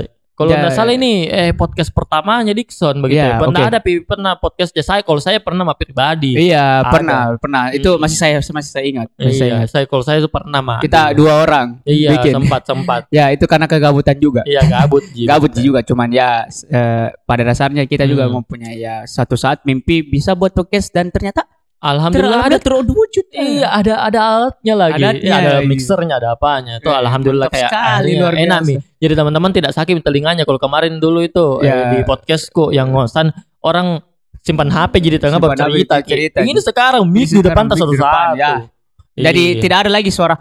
Kalau 0.41 0.49
Ya, 0.49 0.57
nggak 0.57 0.73
salah 0.73 0.89
ya. 0.89 0.97
ini 0.97 1.13
eh 1.23 1.51
podcast 1.51 1.89
pertamanya 1.89 2.49
Dixon 2.51 2.97
begitu. 2.97 3.21
Ya, 3.21 3.27
ya. 3.27 3.37
Pernah 3.37 3.59
oke. 3.59 3.69
ada 3.69 3.79
pernah 4.03 4.33
podcast 4.35 4.71
ya 4.71 4.81
saya 4.81 5.01
kalau 5.01 5.17
saya 5.17 5.37
pernah 5.37 5.61
mah 5.61 5.75
pribadi. 5.75 6.33
Iya, 6.33 6.81
Ada. 6.81 6.89
pernah, 6.89 7.21
pernah. 7.37 7.63
Itu 7.69 7.93
Hmm. 7.93 8.01
masih 8.01 8.17
saya 8.17 8.33
masih 8.41 8.71
saya 8.71 8.83
ingat. 8.83 9.07
Masih 9.13 9.31
saya 9.31 9.45
Iya, 9.45 9.55
ingat. 9.55 9.69
saya 9.69 9.85
kalau 9.85 10.01
saya 10.01 10.17
itu 10.17 10.27
pernah 10.27 10.59
mah. 10.59 10.79
Kita 10.79 11.13
dua 11.13 11.33
orang 11.39 11.67
Iya, 11.83 12.17
bikin. 12.17 12.33
sempat 12.35 12.61
sempat. 12.63 13.01
Ya, 13.13 13.29
itu 13.29 13.45
karena 13.45 13.65
kegabutan 13.65 14.17
juga. 14.17 14.41
Iya, 14.43 14.65
gabut 14.65 15.05
Ji. 15.13 15.23
Gabut 15.23 15.51
juga 15.53 15.79
cuman 15.81 16.09
ya 16.09 16.43
eh, 16.67 17.07
pada 17.21 17.43
dasarnya 17.43 17.85
kita 17.85 18.03
juga 18.03 18.25
Hmm. 18.25 18.41
mempunyai 18.41 18.75
ya 18.75 19.05
suatu 19.05 19.35
saat 19.35 19.61
mimpi 19.61 20.01
bisa 20.01 20.33
buat 20.33 20.51
podcast 20.51 20.89
dan 20.89 21.07
ternyata 21.07 21.45
Alhamdulillah 21.79 22.45
ada 22.45 22.57
terwujud. 22.57 23.25
Iya, 23.31 23.65
ada 23.67 23.93
ada 23.99 24.19
alatnya 24.21 24.73
lagi. 24.75 25.01
Alatnya, 25.01 25.25
Iya, 25.25 25.33
ada 25.35 25.53
iya. 25.55 25.65
mixernya, 25.65 26.15
ada 26.15 26.29
apanya. 26.31 26.77
Tuh 26.77 26.87
Eh, 26.87 26.97
alhamdulillah 26.99 27.49
kayak 27.49 27.67
sekali, 27.67 27.81
ah, 27.81 28.05
iya, 28.07 28.21
luar 28.21 28.35
enak 28.37 28.59
biasa. 28.59 28.69
nih. 28.69 28.79
Jadi 29.01 29.13
teman-teman 29.17 29.49
tidak 29.49 29.73
sakit 29.73 29.97
telinganya 29.99 30.45
kalau 30.45 30.61
kemarin 30.61 31.01
dulu 31.01 31.19
itu 31.19 31.57
eh, 31.59 31.67
Ya. 31.67 31.89
di 31.89 32.05
podcastku 32.05 32.69
yang 32.69 32.93
ngosan 32.93 33.33
orang 33.59 33.97
simpan 34.39 34.69
HP 34.69 35.01
jadi 35.01 35.17
tengah 35.17 35.41
baru 35.41 35.57
HP, 35.57 35.65
cerita. 35.73 35.95
cerita. 36.05 36.37
Ini 36.41 36.61
sekarang 36.61 37.01
mic 37.05 37.27
di 37.27 37.41
depan 37.41 37.65
tas 37.65 37.77
di 37.77 37.81
satu-satu. 37.81 38.37
ya. 38.37 38.53
Jadi 39.11 39.43
Iya. 39.57 39.61
tidak 39.61 39.77
ada 39.85 39.91
lagi 39.91 40.13
suara. 40.13 40.37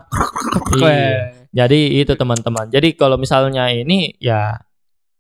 Iya. 0.77 1.41
Jadi 1.51 1.99
itu 1.99 2.13
teman-teman. 2.15 2.69
Jadi 2.69 2.95
kalau 2.95 3.17
misalnya 3.17 3.73
ini 3.73 4.13
ya 4.21 4.55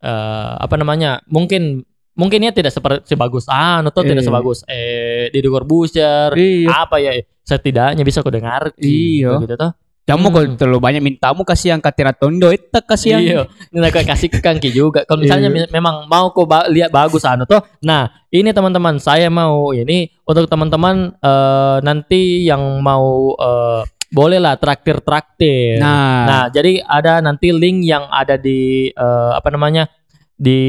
eh, 0.01 0.53
apa 0.57 0.77
namanya? 0.77 1.21
Mungkin 1.27 1.83
mungkinnya 2.15 2.53
tidak 2.53 2.73
seperti 2.73 3.09
sebagus 3.09 3.49
anu 3.49 3.89
atau 3.89 4.05
tidak 4.05 4.21
Iya. 4.23 4.29
sebagus 4.29 4.59
eh 4.69 5.33
Deddy 5.33 5.49
Corbuzier. 5.49 6.31
Iya. 6.37 6.69
Apa 6.87 7.01
ya? 7.01 7.17
Setidaknya 7.43 8.05
bisa 8.05 8.21
aku 8.21 8.31
dengar. 8.31 8.71
Iya. 8.77 9.41
Gitu 9.41 9.57
toh. 9.57 9.73
Kamu 10.11 10.27
Hmm. 10.27 10.35
kalau 10.35 10.47
terlalu 10.59 10.79
banyak 10.83 11.03
mintamu 11.03 11.47
kasih 11.47 11.73
yang 11.73 11.81
katira 11.81 12.11
tondo 12.11 12.51
itu 12.51 12.67
kasih 12.83 13.09
yang 13.15 13.23
Iya, 13.23 13.87
aku 13.87 14.03
kasih 14.03 14.27
ke 14.27 14.39
Kangki 14.43 14.75
juga. 14.75 15.07
Kalau 15.07 15.23
misalnya 15.23 15.47
Iya. 15.47 15.71
memang 15.71 16.11
mau 16.11 16.35
kok 16.35 16.45
ba- 16.45 16.67
lihat 16.67 16.91
bagus 16.91 17.23
anu 17.23 17.47
tuh. 17.47 17.63
Nah, 17.81 18.11
ini 18.29 18.51
teman-teman, 18.51 18.99
saya 18.99 19.31
mau 19.31 19.71
ini 19.71 20.11
untuk 20.27 20.51
teman-teman 20.51 21.15
eh, 21.15 21.77
nanti 21.81 22.43
yang 22.43 22.83
mau 22.83 23.39
eh, 23.39 23.87
boleh 24.11 24.43
lah 24.43 24.59
traktir-traktir. 24.59 25.79
Nah, 25.79 26.27
Nah, 26.27 26.45
jadi 26.51 26.83
ada 26.83 27.23
nanti 27.23 27.55
link 27.55 27.87
yang 27.87 28.11
ada 28.11 28.35
di 28.35 28.91
eh, 28.91 29.31
apa 29.33 29.49
namanya 29.49 29.87
di 30.41 30.61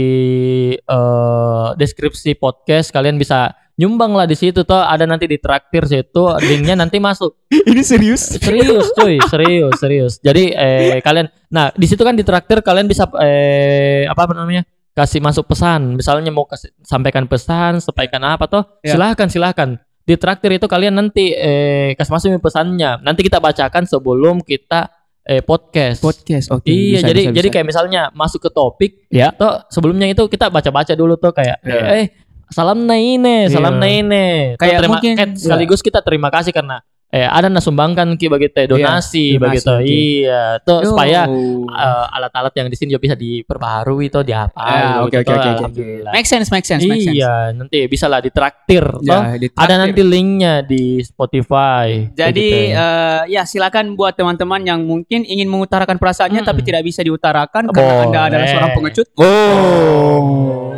eh, 0.75 1.67
deskripsi 1.79 2.35
podcast 2.35 2.91
kalian 2.91 3.15
bisa 3.15 3.55
nyumbang 3.79 4.11
lah 4.13 4.27
di 4.27 4.35
situ 4.35 4.67
tuh 4.67 4.77
ada 4.77 5.07
nanti 5.07 5.25
di 5.31 5.39
traktir 5.39 5.87
situ 5.87 6.27
linknya 6.43 6.75
nanti 6.75 6.99
masuk. 6.99 7.39
Ini 7.71 7.81
serius. 7.81 8.35
serius 8.35 8.91
cuy. 8.93 9.15
Serius 9.31 9.73
serius. 9.79 10.13
Jadi 10.19 10.51
eh 10.51 10.99
kalian 10.99 11.31
nah 11.47 11.71
di 11.71 11.87
situ 11.87 12.03
kan 12.03 12.13
di 12.13 12.21
traktir 12.27 12.59
kalian 12.61 12.85
bisa 12.85 13.07
eh 13.23 14.05
apa 14.05 14.27
namanya 14.35 14.67
kasih 14.91 15.23
masuk 15.23 15.47
pesan. 15.47 15.95
Misalnya 15.95 16.29
mau 16.35 16.43
kasih 16.45 16.75
sampaikan 16.83 17.25
pesan 17.25 17.79
sampaikan 17.79 18.21
apa 18.27 18.45
tuh 18.51 18.63
Ya. 18.83 18.99
silahkan 18.99 19.31
silahkan. 19.31 19.79
Di 20.03 20.19
traktir 20.19 20.51
itu 20.59 20.67
kalian 20.67 20.99
nanti 20.99 21.31
eh 21.31 21.95
kasih 21.95 22.11
masuk 22.11 22.29
pesannya. 22.43 22.99
Nanti 23.01 23.23
kita 23.23 23.39
bacakan 23.39 23.87
sebelum 23.87 24.43
kita 24.43 24.91
eh 25.21 25.41
podcast. 25.41 26.01
Podcast. 26.01 26.49
Oke. 26.49 26.69
Iya, 26.69 26.99
bisa, 27.01 27.07
jadi 27.13 27.21
bisa, 27.21 27.33
jadi 27.37 27.47
bisa. 27.47 27.53
kayak 27.53 27.67
misalnya 27.69 28.01
masuk 28.11 28.41
ke 28.41 28.49
topik, 28.49 28.91
Ya. 29.07 29.29
toh 29.31 29.61
sebelumnya 29.69 30.09
itu 30.09 30.25
kita 30.25 30.49
baca-baca 30.49 30.93
dulu 30.93 31.13
tuh 31.15 31.31
kayak 31.31 31.61
Iya. 31.61 31.81
eh 31.93 32.05
salam 32.49 32.83
naine, 32.83 33.47
salam 33.47 33.77
Iya. 33.77 33.81
naine. 33.81 34.25
Kayak 34.57 34.77
terima, 34.83 34.91
mungkin- 34.97 35.15
eh, 35.15 35.29
sekaligus 35.37 35.79
kita 35.79 36.01
terima 36.01 36.27
kasih 36.27 36.51
karena 36.51 36.81
eh 37.11 37.27
ada 37.27 37.51
nasumbangkan 37.51 38.15
ki 38.15 38.31
begitu 38.31 38.71
donasi 38.71 39.35
Iya, 39.35 39.43
begitu. 39.43 39.67
donasi, 39.67 39.83
oke. 39.83 39.91
Iya, 39.91 40.43
tuh 40.63 40.79
Yo. 40.79 40.87
supaya 40.95 41.19
eh, 41.27 42.05
alat-alat 42.15 42.53
yang 42.55 42.67
di 42.71 42.77
sini 42.79 42.95
juga 42.95 43.03
bisa 43.03 43.15
diperbaharui 43.15 44.07
tuh 44.07 44.23
diapa. 44.23 44.55
Ah, 44.55 45.03
oke, 45.03 45.19
oke, 45.19 45.27
oke, 45.29 45.49
oke. 45.67 45.83
Make 46.07 46.23
sense, 46.23 46.47
make 46.47 46.63
sense, 46.63 46.87
make 46.87 47.03
sense. 47.03 47.19
Iya, 47.19 47.51
nanti 47.51 47.83
bisa 47.85 48.07
lah 48.07 48.23
ditraktir. 48.23 48.79
toh. 48.81 49.03
Ya, 49.03 49.35
Ada 49.59 49.75
nanti 49.77 50.01
linknya 50.01 50.63
di 50.63 51.03
Spotify. 51.03 52.07
Jadi 52.11 52.71
eh, 52.71 53.21
ya 53.27 53.43
silakan 53.43 53.99
buat 53.99 54.15
teman-teman 54.15 54.63
yang 54.63 54.79
mungkin 54.81 55.27
ingin 55.27 55.51
mengutarakan 55.51 55.99
perasaannya 55.99 56.41
Mm-mm. 56.41 56.51
tapi 56.55 56.61
tidak 56.63 56.87
bisa 56.87 57.03
diutarakan 57.03 57.75
karena 57.75 58.07
Anda 58.07 58.19
adalah 58.31 58.39
Boleh. 58.39 58.53
seorang 58.55 58.71
pengecut. 58.71 59.07
Oh. 59.19 60.71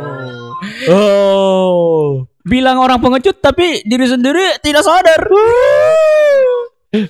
Oh. 0.90 2.26
Bilang 2.44 2.76
orang 2.76 3.00
pengecut 3.00 3.40
tapi 3.40 3.80
diri 3.88 4.04
sendiri 4.04 4.60
tidak 4.60 4.84
sadar. 4.84 5.20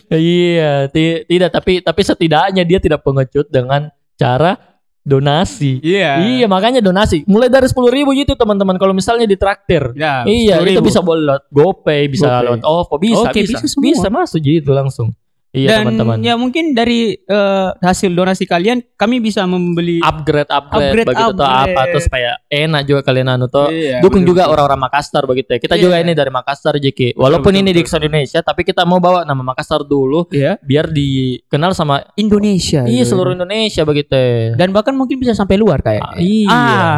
Iya, 0.09 0.89
ti- 0.89 1.29
tidak 1.29 1.53
tapi 1.53 1.85
tapi 1.85 2.01
setidaknya 2.01 2.65
dia 2.65 2.81
tidak 2.81 3.05
pengecut 3.05 3.53
dengan 3.53 3.93
cara 4.17 4.57
donasi. 5.05 5.85
Iya. 5.85 6.25
Iya, 6.25 6.47
makanya 6.49 6.81
donasi. 6.81 7.29
Mulai 7.29 7.53
dari 7.53 7.69
sepuluh 7.69 7.93
ribu 7.93 8.17
gitu 8.17 8.33
teman-teman. 8.33 8.81
Kalau 8.81 8.97
misalnya 8.97 9.29
ditraktir. 9.29 9.93
Ya, 9.93 10.25
iya, 10.25 10.57
10.000. 10.57 10.73
itu 10.73 10.81
bisa 10.81 11.05
boleh 11.05 11.29
lewat 11.29 11.45
GoPay, 11.53 12.03
bisa 12.09 12.25
GoPay. 12.25 12.45
lewat 12.49 12.63
OVO, 12.65 12.95
bisa, 12.97 13.29
bisa, 13.37 13.61
bisa 13.61 13.67
semua. 13.69 13.85
bisa 13.85 14.09
masuk 14.09 14.41
gitu 14.41 14.71
langsung. 14.73 15.13
Iya, 15.55 15.81
teman-teman. 15.81 16.19
ya 16.19 16.35
mungkin 16.35 16.75
dari 16.75 17.15
eh, 17.15 17.69
hasil 17.79 18.11
donasi 18.11 18.43
kalian 18.43 18.83
kami 18.95 19.19
bisa 19.19 19.47
membeli 19.47 20.03
upgrade 20.03 20.51
upgrade, 20.51 20.91
Upgrade, 20.91 21.07
begitu 21.07 21.33
tuh 21.33 21.47
apa 21.47 21.63
upgrade. 21.71 21.93
tuh 21.95 22.01
supaya 22.03 22.31
enak 22.45 22.83
juga 22.83 23.01
kalian 23.01 23.29
anu 23.31 23.47
tuh 23.47 23.71
Iya, 23.71 24.03
dukung 24.03 24.21
betul, 24.21 24.31
juga 24.31 24.43
betul. 24.43 24.53
orang-orang 24.53 24.81
Makassar 24.83 25.23
begitu 25.25 25.49
ya 25.49 25.59
kita 25.59 25.75
juga 25.77 25.95
Iya. 25.95 26.03
ini 26.03 26.13
dari 26.13 26.29
Makassar 26.29 26.75
Jeki 26.77 27.15
walaupun 27.15 27.49
betul, 27.49 27.63
ini 27.63 27.71
betul. 27.73 27.87
di 27.87 28.03
Indonesia 28.05 28.41
tapi 28.41 28.61
kita 28.63 28.83
mau 28.83 28.99
bawa 28.99 29.23
nama 29.23 29.43
Makassar 29.45 29.81
dulu 29.81 30.27
Iya. 30.29 30.59
biar 30.59 30.91
dikenal 30.91 31.71
sama 31.71 32.03
Indonesia. 32.15 32.83
iya 32.83 33.01
gitu. 33.01 33.15
seluruh 33.15 33.33
Indonesia 33.33 33.83
begitu 33.83 34.19
Dan 34.53 34.71
bahkan 34.71 34.93
mungkin 34.93 35.17
bisa 35.17 35.33
sampai 35.33 35.55
luar 35.55 35.79
kayak. 35.81 36.03
Ah, 36.03 36.19
iya 36.19 36.51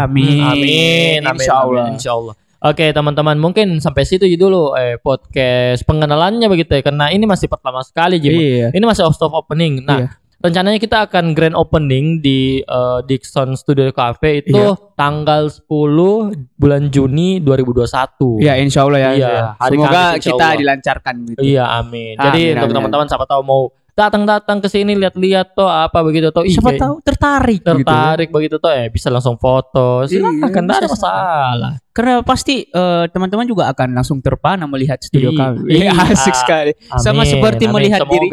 Amin. 0.02 0.40
Amin 0.40 1.20
amin 1.20 1.36
Insya 1.36 1.54
Allah. 1.58 1.84
amin, 1.84 1.94
insya 1.94 2.12
Allah 2.12 2.34
Oke 2.66 2.90
teman-teman 2.90 3.38
mungkin 3.38 3.78
sampai 3.78 4.02
situ 4.02 4.26
dulu 4.34 4.74
eh, 4.74 4.98
podcast 4.98 5.86
pengenalannya 5.86 6.50
begitu 6.50 6.74
ya 6.74 6.82
karena 6.82 7.08
ini 7.08 7.22
masih 7.22 7.46
pertama 7.46 7.78
sekali 7.80 8.18
Jim. 8.18 8.34
Iya. 8.34 8.68
Ini 8.74 8.82
masih 8.82 9.06
soft 9.06 9.22
opening. 9.22 9.86
Nah, 9.86 10.02
Iya. 10.02 10.08
rencananya 10.36 10.76
kita 10.76 11.06
akan 11.06 11.32
grand 11.32 11.54
opening 11.54 12.18
di 12.18 12.58
eh, 12.60 12.98
Dixon 13.04 13.54
Studio 13.54 13.86
Cafe 13.90 14.42
itu 14.42 14.52
Iya. 14.52 14.74
tanggal 14.94 15.46
10 15.46 16.34
bulan 16.56 16.90
Juni 16.90 17.38
2021. 17.38 18.42
Ya, 18.42 18.58
insya 18.58 18.82
Allah 18.82 18.98
ya. 19.00 19.10
Iya, 19.14 19.34
hari 19.56 19.76
Semoga 19.76 19.90
Kamis, 19.92 20.10
insya 20.16 20.26
kita 20.26 20.44
Allah. 20.44 20.58
dilancarkan 20.58 21.14
gitu. 21.24 21.40
Iya, 21.40 21.64
amin. 21.76 22.14
Jadi 22.16 22.40
Amin, 22.50 22.58
untuk 22.58 22.74
teman-teman 22.74 23.06
siapa 23.06 23.24
tahu 23.24 23.42
mau 23.42 23.62
datang-datang 23.96 24.60
ke 24.60 24.68
sini 24.68 24.92
lihat-lihat 24.92 25.56
tuh 25.56 25.64
apa 25.64 26.04
begitu 26.04 26.28
tuh 26.28 26.44
ih, 26.44 26.52
Siapa 26.52 26.68
kayak 26.68 26.82
tahu 26.84 26.94
tertarik. 27.00 27.60
gitu. 27.64 27.72
tertarik 27.80 28.28
begitu 28.28 28.60
tuh 28.60 28.68
eh 28.68 28.92
bisa 28.92 29.08
langsung 29.08 29.40
foto. 29.40 30.04
Silakan, 30.04 30.36
Iya, 30.36 30.60
enggak 30.60 30.78
ada 30.84 30.88
masalah. 30.92 31.72
Karena 31.90 32.20
pasti 32.20 32.68
eh, 32.68 33.04
teman-teman 33.08 33.48
juga 33.48 33.72
akan 33.72 33.96
langsung 33.96 34.20
terpana 34.20 34.68
melihat 34.68 35.00
studio 35.00 35.32
kami. 35.32 35.80
Iya. 35.80 35.96
asik 36.12 36.36
sekali. 36.36 36.76
Sama 37.00 37.24
Amin, 37.24 37.32
seperti 37.32 37.64
amin. 37.64 37.74
melihat 37.74 38.00
semoga, 38.04 38.12
diri. 38.14 38.28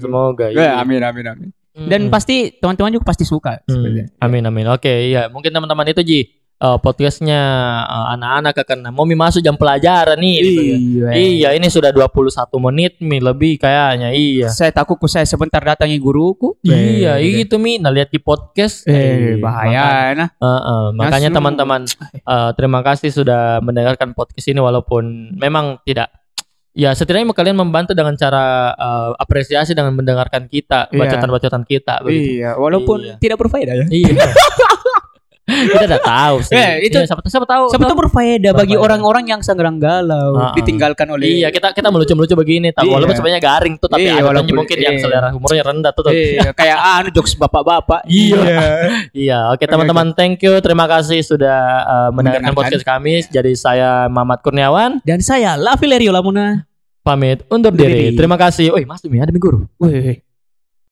Semoga. 0.00 0.46
Ya, 0.48 0.56
iya. 0.56 0.70
amin 0.80 1.00
amin 1.04 1.26
amin. 1.28 1.48
Dan 1.72 2.08
Mm-mm. 2.08 2.12
pasti 2.12 2.52
teman-teman 2.56 2.92
juga 2.92 3.04
pasti 3.08 3.24
suka. 3.24 3.60
Hmm, 3.60 3.68
sebenarnya. 3.68 4.06
Amin 4.16 4.44
amin. 4.44 4.66
Oke, 4.72 5.12
iya. 5.12 5.28
Mungkin 5.28 5.52
teman-teman 5.52 5.88
itu 5.88 6.00
Ji 6.00 6.20
eh, 6.62 6.78
podcastnya 6.78 7.40
eh, 7.82 8.06
anak-anak 8.14 8.54
karena 8.62 8.88
mau 8.88 9.02
masuk 9.02 9.42
jam 9.42 9.58
pelajaran 9.58 10.14
nih. 10.14 10.36
gitu 10.38 10.62
ya. 10.62 10.76
Iya. 10.78 11.08
Iya, 11.12 11.48
ini 11.58 11.66
sudah 11.66 11.90
21 11.90 12.30
menit 12.62 12.92
mi 12.98 13.18
lebih 13.18 13.58
kayaknya. 13.58 14.14
Iya. 14.14 14.48
Saya 14.48 14.70
takut 14.70 14.94
ku 14.96 15.10
saya 15.10 15.26
sebentar 15.26 15.58
datangi 15.58 15.98
guruku. 15.98 16.54
Iya, 16.62 17.18
Eh, 17.18 17.42
itu 17.42 17.58
mi. 17.58 17.82
Nah, 17.82 17.90
lihat 17.90 18.08
di 18.08 18.22
podcast. 18.22 18.86
Eh, 18.86 19.36
bahaya 19.36 20.14
nah. 20.14 20.28
Maka- 20.30 20.46
eh, 20.46 20.62
eh, 20.62 20.86
makanya 20.94 21.18
Langsung. 21.28 21.36
teman-teman 21.36 21.80
eh, 22.14 22.50
terima 22.54 22.80
kasih 22.80 23.10
sudah 23.10 23.58
mendengarkan 23.58 24.14
podcast 24.14 24.46
ini 24.46 24.62
walaupun 24.62 25.34
memang 25.34 25.82
tidak 25.82 26.08
Ya 26.72 26.96
setidaknya 26.96 27.28
kalian 27.36 27.60
membantu 27.60 27.92
dengan 27.92 28.16
cara 28.16 28.72
eh, 28.72 29.10
apresiasi 29.20 29.76
dengan 29.76 29.92
mendengarkan 29.92 30.48
kita, 30.48 30.88
Iya. 30.88 31.04
bacotan-bacotan 31.04 31.68
kita 31.68 32.00
begitu. 32.00 32.40
Iya, 32.40 32.56
walaupun 32.56 32.98
Iya. 33.04 33.14
tidak 33.20 33.44
berfaedah 33.44 33.74
ya. 33.76 33.86
Iya. 33.92 34.08
kita 35.42 35.84
udah 35.84 36.00
tahu 36.00 36.36
sih. 36.40 36.54
Eh, 36.54 36.86
itu- 36.86 36.96
Iya, 36.96 37.10
siapa, 37.10 37.22
siapa 37.26 37.42
tahu. 37.44 37.64
Siapa 37.68 37.84
tahu 37.84 37.98
berfaedah 37.98 38.52
bagi 38.52 38.78
orang-orang 38.78 39.26
yang 39.26 39.40
sedang 39.42 39.76
galau, 39.76 40.38
Ah, 40.38 40.54
ditinggalkan 40.54 41.10
oleh 41.10 41.42
Iya, 41.42 41.50
kita 41.50 41.70
kita 41.70 41.90
melucu-melucu 41.90 42.32
begini, 42.32 42.70
tapi 42.70 42.86
Iya. 42.86 42.94
walaupun 42.94 43.14
sebenarnya 43.18 43.42
garing 43.42 43.74
tuh, 43.76 43.90
tapi 43.90 44.06
Iya, 44.06 44.18
ada 44.18 44.24
walaupun- 44.24 44.54
mungkin 44.54 44.78
yang 44.78 44.94
iya. 44.96 45.02
selera 45.02 45.28
humornya 45.30 45.62
rendah 45.64 45.90
tuh. 45.90 46.02
tuh. 46.02 46.12
Iya, 46.14 46.50
kayak 46.52 46.78
anu 46.96 47.08
jokes 47.10 47.34
bapak-bapak. 47.34 48.06
Iya. 48.06 48.38
Iya, 49.10 49.38
oke 49.52 49.64
teman-teman, 49.64 50.14
thank 50.14 50.38
you, 50.40 50.54
terima 50.58 50.86
kasih 50.86 51.18
sudah 51.20 51.58
uh, 51.84 52.10
mendengarkan 52.10 52.54
podcast 52.54 52.86
kami. 52.86 53.26
Jadi 53.26 53.52
saya 53.52 54.06
Mamat 54.06 54.40
Kurniawan 54.40 55.02
Dan 55.02 55.18
saya 55.20 55.58
Lavilerio 55.58 56.10
Lamuna. 56.10 56.64
pamit 57.02 57.42
undur 57.50 57.74
diri. 57.74 58.14
diri. 58.14 58.16
Terima 58.16 58.38
kasih. 58.38 58.70
Wih, 58.70 58.86
Mas 58.86 59.02
Demi 59.02 59.18
ada 59.18 59.34
minggu. 59.34 59.66
Wih, 59.82 60.22